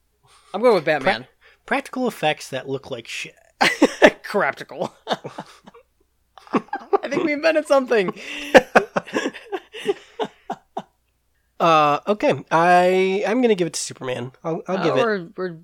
I'm 0.53 0.61
going 0.61 0.73
with 0.75 0.85
Batman. 0.85 1.27
practical 1.65 2.07
effects 2.07 2.49
that 2.49 2.67
look 2.67 2.89
like 2.89 3.07
shit. 3.07 3.35
Craptical. 4.23 4.93
I 6.53 7.09
think 7.09 7.23
we 7.23 7.33
invented 7.33 7.67
something. 7.67 8.13
Uh, 11.59 11.99
okay, 12.07 12.33
I 12.51 13.23
I'm 13.27 13.41
gonna 13.41 13.55
give 13.55 13.67
it 13.67 13.73
to 13.73 13.79
Superman. 13.79 14.31
I'll 14.43 14.61
I'll 14.67 14.83
give 14.83 14.95
Uh, 14.95 14.99
it. 14.99 15.03
we're, 15.05 15.27
we're 15.37 15.57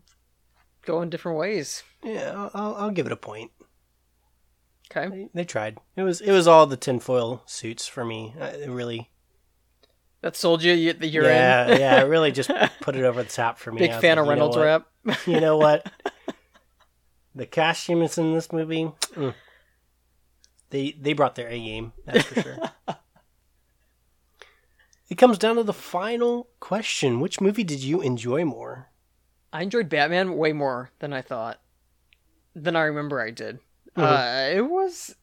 going 0.86 1.10
different 1.10 1.38
ways. 1.38 1.84
Yeah, 2.04 2.34
I'll, 2.36 2.52
I'll 2.54 2.76
I'll 2.76 2.92
give 2.92 3.06
it 3.06 3.12
a 3.12 3.18
point. 3.18 3.52
Okay. 4.92 5.10
They, 5.10 5.30
they 5.34 5.46
tried. 5.46 5.78
It 5.96 6.04
was 6.04 6.22
it 6.22 6.32
was 6.32 6.48
all 6.48 6.66
the 6.66 6.78
tinfoil 6.78 7.44
suits 7.46 7.88
for 7.88 8.04
me. 8.04 8.34
Uh, 8.40 8.46
it 8.46 8.70
really. 8.70 9.10
That 10.22 10.36
sold 10.36 10.64
you 10.64 10.74
you- 10.74 10.94
that 10.94 11.08
you're 11.08 11.26
yeah, 11.26 11.68
in. 11.68 11.80
yeah, 11.80 12.02
it 12.02 12.08
really 12.08 12.32
just 12.32 12.50
put 12.82 12.96
it 12.96 13.04
over 13.04 13.24
the 13.24 13.30
top 13.30 13.58
for 13.58 13.72
me. 13.72 13.80
Big 13.80 13.92
fan 13.92 14.02
like, 14.02 14.04
of 14.04 14.18
you 14.18 14.24
know 14.24 14.30
Reynolds 14.30 14.58
what? 14.58 14.64
wrap. 14.64 14.88
You 15.28 15.40
know 15.40 15.58
what? 15.58 15.92
the 17.36 17.46
costumes 17.46 18.18
in 18.18 18.34
this 18.34 18.52
movie, 18.52 18.92
mm. 19.14 19.34
they 20.72 20.92
they 21.00 21.14
brought 21.14 21.36
their 21.36 21.48
A 21.48 21.58
game. 21.60 21.94
That's 22.06 22.26
for 22.26 22.42
sure. 22.42 22.58
it 25.10 25.16
comes 25.16 25.38
down 25.38 25.56
to 25.56 25.64
the 25.64 25.74
final 25.74 26.50
question: 26.60 27.20
Which 27.20 27.40
movie 27.40 27.64
did 27.64 27.84
you 27.84 28.02
enjoy 28.02 28.44
more? 28.44 28.90
I 29.54 29.64
enjoyed 29.64 29.90
Batman 29.90 30.36
way 30.36 30.52
more 30.52 30.92
than 31.00 31.14
I 31.14 31.22
thought. 31.22 31.60
Than 32.56 32.76
I 32.76 32.82
remember 32.82 33.22
I 33.22 33.32
did. 33.32 33.60
Uh, 33.96 34.50
it 34.54 34.62
was. 34.62 35.16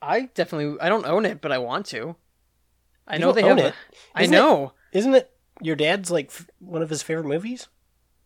I 0.00 0.22
definitely. 0.34 0.80
I 0.80 0.88
don't 0.88 1.06
own 1.06 1.24
it, 1.24 1.40
but 1.40 1.52
I 1.52 1.58
want 1.58 1.86
to. 1.86 2.16
I 3.06 3.16
You 3.16 3.20
know 3.22 3.32
they 3.32 3.42
own 3.42 3.58
have. 3.58 3.68
it? 3.68 3.74
A, 4.16 4.22
I 4.22 4.26
know. 4.26 4.72
Isn't 4.92 5.14
it 5.14 5.30
your 5.60 5.76
dad's 5.76 6.10
like 6.10 6.26
f- 6.26 6.48
one 6.58 6.82
of 6.82 6.90
his 6.90 7.02
favorite 7.02 7.26
movies? 7.26 7.68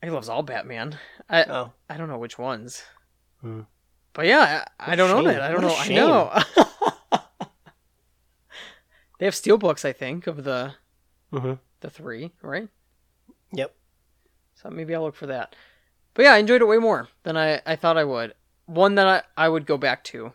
He 0.03 0.11
loves 0.11 0.29
all 0.29 0.43
Batman. 0.43 0.99
I 1.29 1.45
Oh, 1.45 1.73
I 1.89 1.97
don't 1.97 2.09
know 2.09 2.19
which 2.19 2.39
ones. 2.39 2.83
Hmm. 3.41 3.63
But 4.13 4.27
yeah, 4.27 4.65
I, 4.79 4.93
I 4.93 4.97
don't 4.97 5.11
own 5.11 5.31
it. 5.31 5.41
I 5.41 5.51
don't 5.51 5.63
What 5.63 5.69
know. 5.71 5.77
I 5.77 5.89
know. 5.89 6.43
they 9.19 9.27
have 9.27 9.35
steel 9.35 9.59
books, 9.59 9.85
I 9.85 9.93
think, 9.93 10.27
of 10.27 10.45
the 10.45 10.75
hmm 11.31 11.55
the 11.81 11.91
three, 11.91 12.33
right? 12.43 12.69
yep. 13.53 13.75
So 14.55 14.71
maybe 14.71 14.95
I'll 14.95 15.03
look 15.03 15.17
for 15.17 15.27
that. 15.27 15.55
But 16.15 16.25
yeah, 16.25 16.33
I 16.33 16.39
enjoyed 16.39 16.63
it 16.63 16.67
way 16.67 16.79
more 16.79 17.09
than 17.25 17.37
I, 17.37 17.61
I 17.67 17.77
thought 17.77 17.99
I 17.99 18.05
would. 18.05 18.35
One 18.67 18.97
that 18.97 19.07
I, 19.37 19.45
I 19.47 19.49
would 19.49 19.67
go 19.67 19.77
back 19.79 20.05
to 20.05 20.33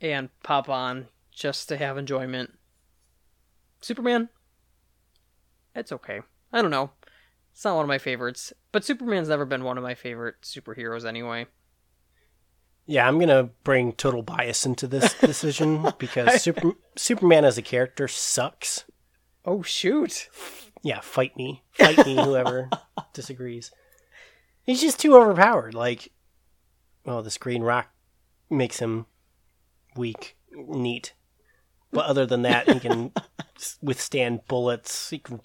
and 0.00 0.30
pop 0.42 0.68
on 0.68 1.08
just 1.30 1.68
to 1.68 1.76
have 1.76 1.98
enjoyment. 1.98 2.52
Superman. 3.80 4.30
It's 5.74 5.92
okay. 5.92 6.20
I 6.52 6.62
don't 6.62 6.70
know. 6.70 6.90
It's 7.52 7.64
not 7.64 7.76
one 7.76 7.84
of 7.84 7.88
my 7.88 7.98
favorites. 7.98 8.52
But 8.72 8.84
Superman's 8.84 9.28
never 9.28 9.44
been 9.44 9.64
one 9.64 9.78
of 9.78 9.84
my 9.84 9.94
favorite 9.94 10.36
superheroes 10.42 11.06
anyway. 11.06 11.46
Yeah, 12.86 13.06
I'm 13.06 13.18
gonna 13.18 13.50
bring 13.64 13.92
total 13.92 14.22
bias 14.22 14.64
into 14.64 14.86
this 14.86 15.12
decision 15.20 15.86
because 15.98 16.42
Super, 16.42 16.72
Superman 16.96 17.44
as 17.44 17.58
a 17.58 17.62
character 17.62 18.08
sucks. 18.08 18.84
Oh 19.44 19.62
shoot. 19.62 20.28
Yeah, 20.82 21.00
fight 21.00 21.36
me, 21.36 21.64
fight 21.72 22.06
me, 22.06 22.14
whoever 22.14 22.70
disagrees. 23.12 23.72
He's 24.62 24.80
just 24.80 25.00
too 25.00 25.16
overpowered. 25.16 25.74
Like, 25.74 26.12
well, 27.06 27.22
this 27.22 27.38
green 27.38 27.62
rock 27.62 27.88
makes 28.50 28.80
him 28.80 29.06
weak, 29.96 30.36
neat. 30.52 31.14
But 31.92 32.06
other 32.06 32.26
than 32.26 32.42
that, 32.42 32.70
he 32.70 32.80
can 32.80 33.12
withstand 33.82 34.46
bullets. 34.48 35.10
He 35.10 35.18
can 35.20 35.40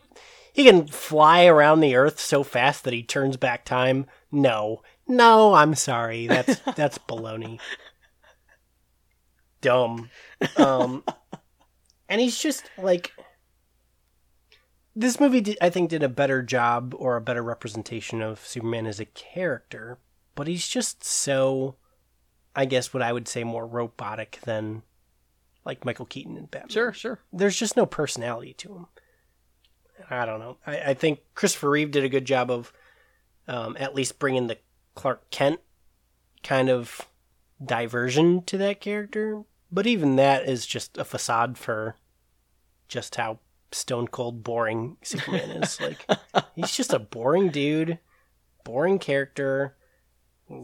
he 0.54 0.66
can 0.66 0.88
fly 0.88 1.46
around 1.46 1.80
the 1.80 1.96
earth 1.96 2.20
so 2.20 2.44
fast 2.44 2.84
that 2.84 2.94
he 2.94 3.04
turns 3.04 3.38
back 3.38 3.64
time. 3.64 4.06
No, 4.32 4.82
no, 5.08 5.54
I'm 5.54 5.76
sorry. 5.76 6.28
That's 6.28 6.60
that's 6.76 6.98
baloney. 6.98 7.60
Dumb. 9.62 10.10
Um, 10.58 11.04
and 12.10 12.20
he's 12.20 12.40
just 12.40 12.64
like 12.78 13.12
this 14.96 15.20
movie. 15.20 15.42
Did, 15.42 15.58
I 15.62 15.70
think 15.70 15.92
did 15.92 16.04
a 16.04 16.10
better 16.10 16.42
job 16.42 16.96
or 16.98 17.16
a 17.16 17.22
better 17.22 17.44
representation 17.44 18.22
of 18.24 18.46
Superman 18.46 18.88
as 18.88 19.00
a 19.00 19.06
character, 19.06 20.00
but 20.36 20.48
he's 20.48 20.68
just 20.68 21.04
so. 21.04 21.76
I 22.56 22.66
guess 22.66 22.94
what 22.94 23.02
I 23.04 23.14
would 23.14 23.28
say 23.30 23.44
more 23.46 23.66
robotic 23.66 24.40
than 24.44 24.84
like 25.64 25.86
Michael 25.86 26.06
Keaton 26.06 26.36
and 26.36 26.52
Batman 26.52 26.70
Sure, 26.70 26.92
sure. 26.92 27.20
there's 27.32 27.56
just 27.58 27.78
no 27.78 27.86
personality 27.86 28.54
to 28.56 28.76
him. 28.76 28.88
I 30.10 30.26
don't 30.26 30.40
know. 30.40 30.58
I, 30.66 30.80
I 30.80 30.94
think 30.94 31.20
Christopher 31.36 31.70
Reeve 31.70 31.92
did 31.92 32.04
a 32.04 32.10
good 32.10 32.26
job 32.26 32.52
of 32.52 32.74
um, 33.48 33.78
at 33.80 33.96
least 33.96 34.20
bringing 34.20 34.48
the 34.48 34.58
Clark 34.96 35.30
Kent 35.30 35.60
kind 36.44 36.70
of 36.70 37.02
diversion 37.64 38.44
to 38.44 38.58
that 38.58 38.82
character. 38.82 39.44
But 39.72 39.88
even 39.88 40.18
that 40.18 40.48
is 40.50 40.66
just 40.66 40.98
a 40.98 41.06
facade 41.06 41.58
for 41.58 41.96
just 42.90 43.16
how 43.16 43.40
stone 43.72 44.08
cold 44.08 44.44
boring 44.44 44.98
Superman 45.04 45.52
is. 45.52 45.80
Like, 45.80 46.06
he's 46.56 46.76
just 46.76 46.92
a 46.92 47.00
boring 47.00 47.50
dude, 47.50 48.00
boring 48.66 49.00
character. 49.00 49.76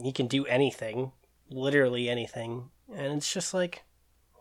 He 0.02 0.12
can 0.12 0.26
do 0.26 0.46
anything, 0.46 1.12
literally 1.50 2.08
anything. 2.08 2.70
And 2.92 3.14
it's 3.14 3.32
just 3.32 3.54
like, 3.54 3.84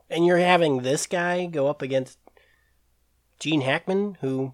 and 0.10 0.25
you're 0.25 0.38
having 0.38 0.81
this 0.81 1.05
guy 1.05 1.45
go 1.45 1.67
up 1.67 1.81
against 1.81 2.17
Gene 3.39 3.62
Hackman, 3.62 4.17
who 4.21 4.53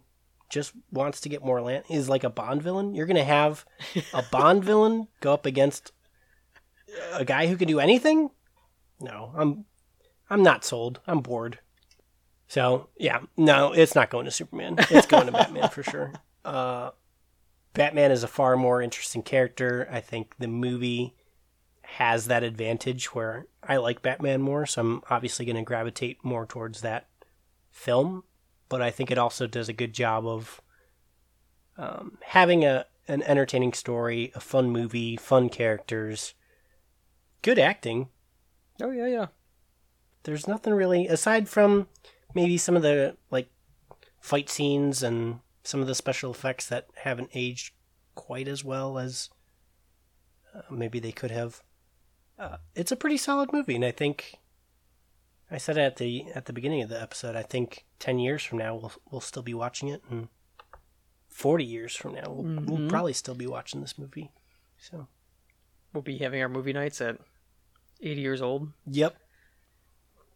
just 0.49 0.73
wants 0.91 1.21
to 1.21 1.29
get 1.29 1.43
more 1.43 1.61
land, 1.61 1.85
is 1.89 2.09
like 2.09 2.23
a 2.23 2.29
Bond 2.29 2.61
villain. 2.61 2.93
You're 2.93 3.05
gonna 3.05 3.23
have 3.23 3.65
a 4.13 4.23
Bond 4.31 4.63
villain 4.63 5.07
go 5.19 5.33
up 5.33 5.45
against 5.45 5.91
a 7.13 7.25
guy 7.25 7.47
who 7.47 7.57
can 7.57 7.67
do 7.67 7.79
anything. 7.79 8.29
No, 8.99 9.33
I'm 9.35 9.65
I'm 10.29 10.43
not 10.43 10.63
sold. 10.63 10.99
I'm 11.07 11.19
bored. 11.19 11.59
So 12.47 12.89
yeah, 12.97 13.21
no, 13.37 13.73
it's 13.73 13.95
not 13.95 14.09
going 14.09 14.25
to 14.25 14.31
Superman. 14.31 14.75
It's 14.89 15.07
going 15.07 15.25
to 15.25 15.31
Batman 15.31 15.69
for 15.69 15.83
sure. 15.83 16.13
Uh, 16.45 16.91
Batman 17.73 18.11
is 18.11 18.23
a 18.23 18.27
far 18.27 18.55
more 18.55 18.81
interesting 18.81 19.23
character. 19.23 19.87
I 19.91 19.99
think 19.99 20.35
the 20.37 20.47
movie 20.47 21.15
has 21.81 22.27
that 22.27 22.43
advantage 22.43 23.13
where 23.13 23.47
I 23.61 23.77
like 23.77 24.01
Batman 24.01 24.41
more, 24.41 24.65
so 24.65 24.81
I'm 24.81 25.01
obviously 25.09 25.45
going 25.45 25.55
to 25.55 25.63
gravitate 25.63 26.23
more 26.23 26.45
towards 26.45 26.81
that 26.81 27.07
film. 27.71 28.23
But 28.69 28.81
I 28.81 28.91
think 28.91 29.11
it 29.11 29.17
also 29.17 29.47
does 29.47 29.69
a 29.69 29.73
good 29.73 29.93
job 29.93 30.25
of 30.25 30.61
um, 31.77 32.17
having 32.21 32.63
a 32.63 32.85
an 33.07 33.21
entertaining 33.23 33.73
story, 33.73 34.31
a 34.33 34.39
fun 34.39 34.69
movie, 34.69 35.17
fun 35.17 35.49
characters, 35.49 36.33
good 37.41 37.59
acting. 37.59 38.07
Oh 38.81 38.91
yeah, 38.91 39.07
yeah. 39.07 39.25
There's 40.23 40.47
nothing 40.47 40.73
really 40.73 41.07
aside 41.07 41.49
from 41.49 41.87
maybe 42.33 42.57
some 42.57 42.75
of 42.77 42.81
the 42.81 43.17
like 43.29 43.49
fight 44.21 44.49
scenes 44.49 45.03
and 45.03 45.39
some 45.63 45.81
of 45.81 45.87
the 45.87 45.95
special 45.95 46.31
effects 46.31 46.67
that 46.67 46.87
haven't 47.03 47.29
aged 47.33 47.73
quite 48.15 48.47
as 48.47 48.63
well 48.63 48.97
as 48.99 49.29
uh, 50.55 50.61
maybe 50.69 50.99
they 50.99 51.11
could 51.11 51.31
have. 51.31 51.61
Uh, 52.37 52.57
it's 52.75 52.91
a 52.91 52.95
pretty 52.95 53.17
solid 53.17 53.51
movie, 53.53 53.75
and 53.75 53.85
I 53.85 53.91
think 53.91 54.35
I 55.49 55.57
said 55.57 55.77
it 55.77 55.81
at 55.81 55.95
the 55.97 56.25
at 56.35 56.45
the 56.45 56.53
beginning 56.53 56.81
of 56.81 56.89
the 56.89 57.01
episode. 57.01 57.35
I 57.35 57.43
think 57.43 57.85
ten 57.99 58.19
years 58.19 58.43
from 58.43 58.57
now 58.59 58.75
we'll 58.75 58.91
we'll 59.11 59.21
still 59.21 59.43
be 59.43 59.53
watching 59.53 59.87
it, 59.89 60.01
and 60.09 60.27
forty 61.29 61.63
years 61.65 61.95
from 61.95 62.13
now 62.15 62.25
we'll, 62.29 62.43
we'll 62.65 62.77
Mhm. 62.79 62.89
probably 62.89 63.13
still 63.13 63.35
be 63.35 63.47
watching 63.47 63.81
this 63.81 63.97
movie. 63.97 64.31
So 64.77 65.07
We'll 65.93 66.01
be 66.01 66.17
having 66.17 66.41
our 66.41 66.49
movie 66.49 66.73
nights 66.73 66.99
at 67.01 67.19
80 68.01 68.19
years 68.19 68.41
old. 68.41 68.69
Yep. 68.87 69.15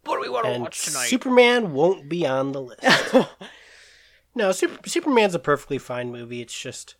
What 0.04 0.14
do 0.14 0.20
we 0.22 0.28
want 0.28 0.46
to 0.46 0.60
watch 0.60 0.84
tonight? 0.84 1.08
Superman 1.08 1.72
won't 1.72 2.08
be 2.08 2.24
on 2.24 2.52
the 2.52 2.62
list. 2.62 2.80
no, 4.38 4.52
Super, 4.52 4.88
Superman's 4.88 5.34
a 5.34 5.38
perfectly 5.38 5.78
fine 5.78 6.10
movie. 6.10 6.40
It's 6.40 6.58
just 6.58 6.96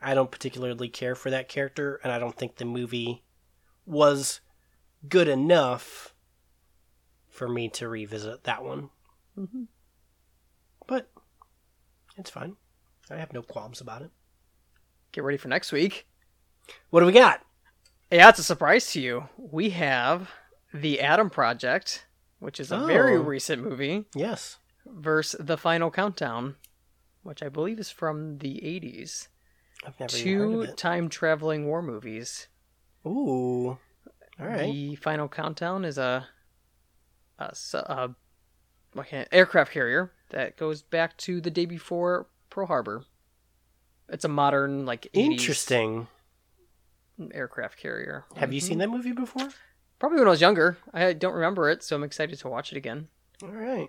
I 0.00 0.14
don't 0.14 0.30
particularly 0.30 0.88
care 0.88 1.14
for 1.14 1.28
that 1.30 1.48
character, 1.48 2.00
and 2.02 2.12
I 2.12 2.18
don't 2.18 2.36
think 2.36 2.56
the 2.56 2.64
movie 2.64 3.22
was 3.84 4.40
good 5.08 5.28
enough 5.28 6.14
for 7.28 7.48
me 7.48 7.68
to 7.70 7.88
revisit 7.88 8.44
that 8.44 8.64
one. 8.64 8.90
Mhm. 9.36 9.66
But 10.86 11.10
it's 12.16 12.30
fine. 12.30 12.56
I 13.10 13.16
have 13.16 13.32
no 13.32 13.42
qualms 13.42 13.80
about 13.80 14.02
it. 14.02 14.10
Get 15.12 15.24
ready 15.24 15.36
for 15.38 15.48
next 15.48 15.72
week. 15.72 16.06
What 16.90 17.00
do 17.00 17.06
we 17.06 17.12
got? 17.12 17.44
Yeah, 18.10 18.28
it's 18.28 18.38
a 18.38 18.44
surprise 18.44 18.90
to 18.92 19.00
you. 19.00 19.28
We 19.36 19.70
have 19.70 20.30
The 20.72 21.00
Adam 21.00 21.30
Project, 21.30 22.06
which 22.38 22.60
is 22.60 22.70
a 22.72 22.78
very 22.86 23.16
Oh. 23.16 23.22
recent 23.22 23.62
movie, 23.62 24.06
Yes. 24.14 24.58
versus 24.86 25.44
The 25.44 25.56
Final 25.58 25.90
Countdown, 25.90 26.56
which 27.22 27.42
I 27.42 27.48
believe 27.48 27.78
is 27.78 27.90
from 27.90 28.38
the 28.38 28.60
80s. 28.64 29.28
I've 29.86 29.98
never 29.98 30.12
Two 30.12 30.66
time 30.76 31.08
traveling 31.08 31.66
war 31.66 31.82
movies. 31.82 32.48
Ooh. 33.06 33.78
All 34.38 34.46
right. 34.46 34.72
The 34.72 34.96
Final 34.96 35.28
Countdown 35.28 35.84
is 35.84 35.96
a, 35.98 36.26
a, 37.38 37.52
a- 37.74 38.14
what 38.92 39.06
can- 39.08 39.26
aircraft 39.32 39.72
carrier 39.72 40.12
that 40.30 40.56
goes 40.56 40.82
back 40.82 41.16
to 41.18 41.40
the 41.40 41.50
day 41.50 41.64
before 41.66 42.26
Pearl 42.50 42.66
Harbor. 42.66 43.04
It's 44.08 44.24
a 44.24 44.28
modern, 44.28 44.84
like, 44.86 45.02
80s 45.14 45.30
Interesting. 45.32 46.08
aircraft 47.32 47.78
carrier. 47.78 48.24
Have 48.36 48.52
you 48.52 48.60
Mhm. 48.60 48.64
seen 48.64 48.78
that 48.78 48.88
movie 48.90 49.12
before? 49.12 49.48
Probably 49.98 50.18
when 50.18 50.26
I 50.26 50.30
was 50.30 50.40
younger. 50.40 50.78
I 50.92 51.12
don't 51.12 51.34
remember 51.34 51.68
it, 51.70 51.82
so 51.82 51.94
I'm 51.96 52.02
excited 52.02 52.38
to 52.40 52.48
watch 52.48 52.72
it 52.72 52.76
again. 52.78 53.08
All 53.42 53.50
right. 53.50 53.88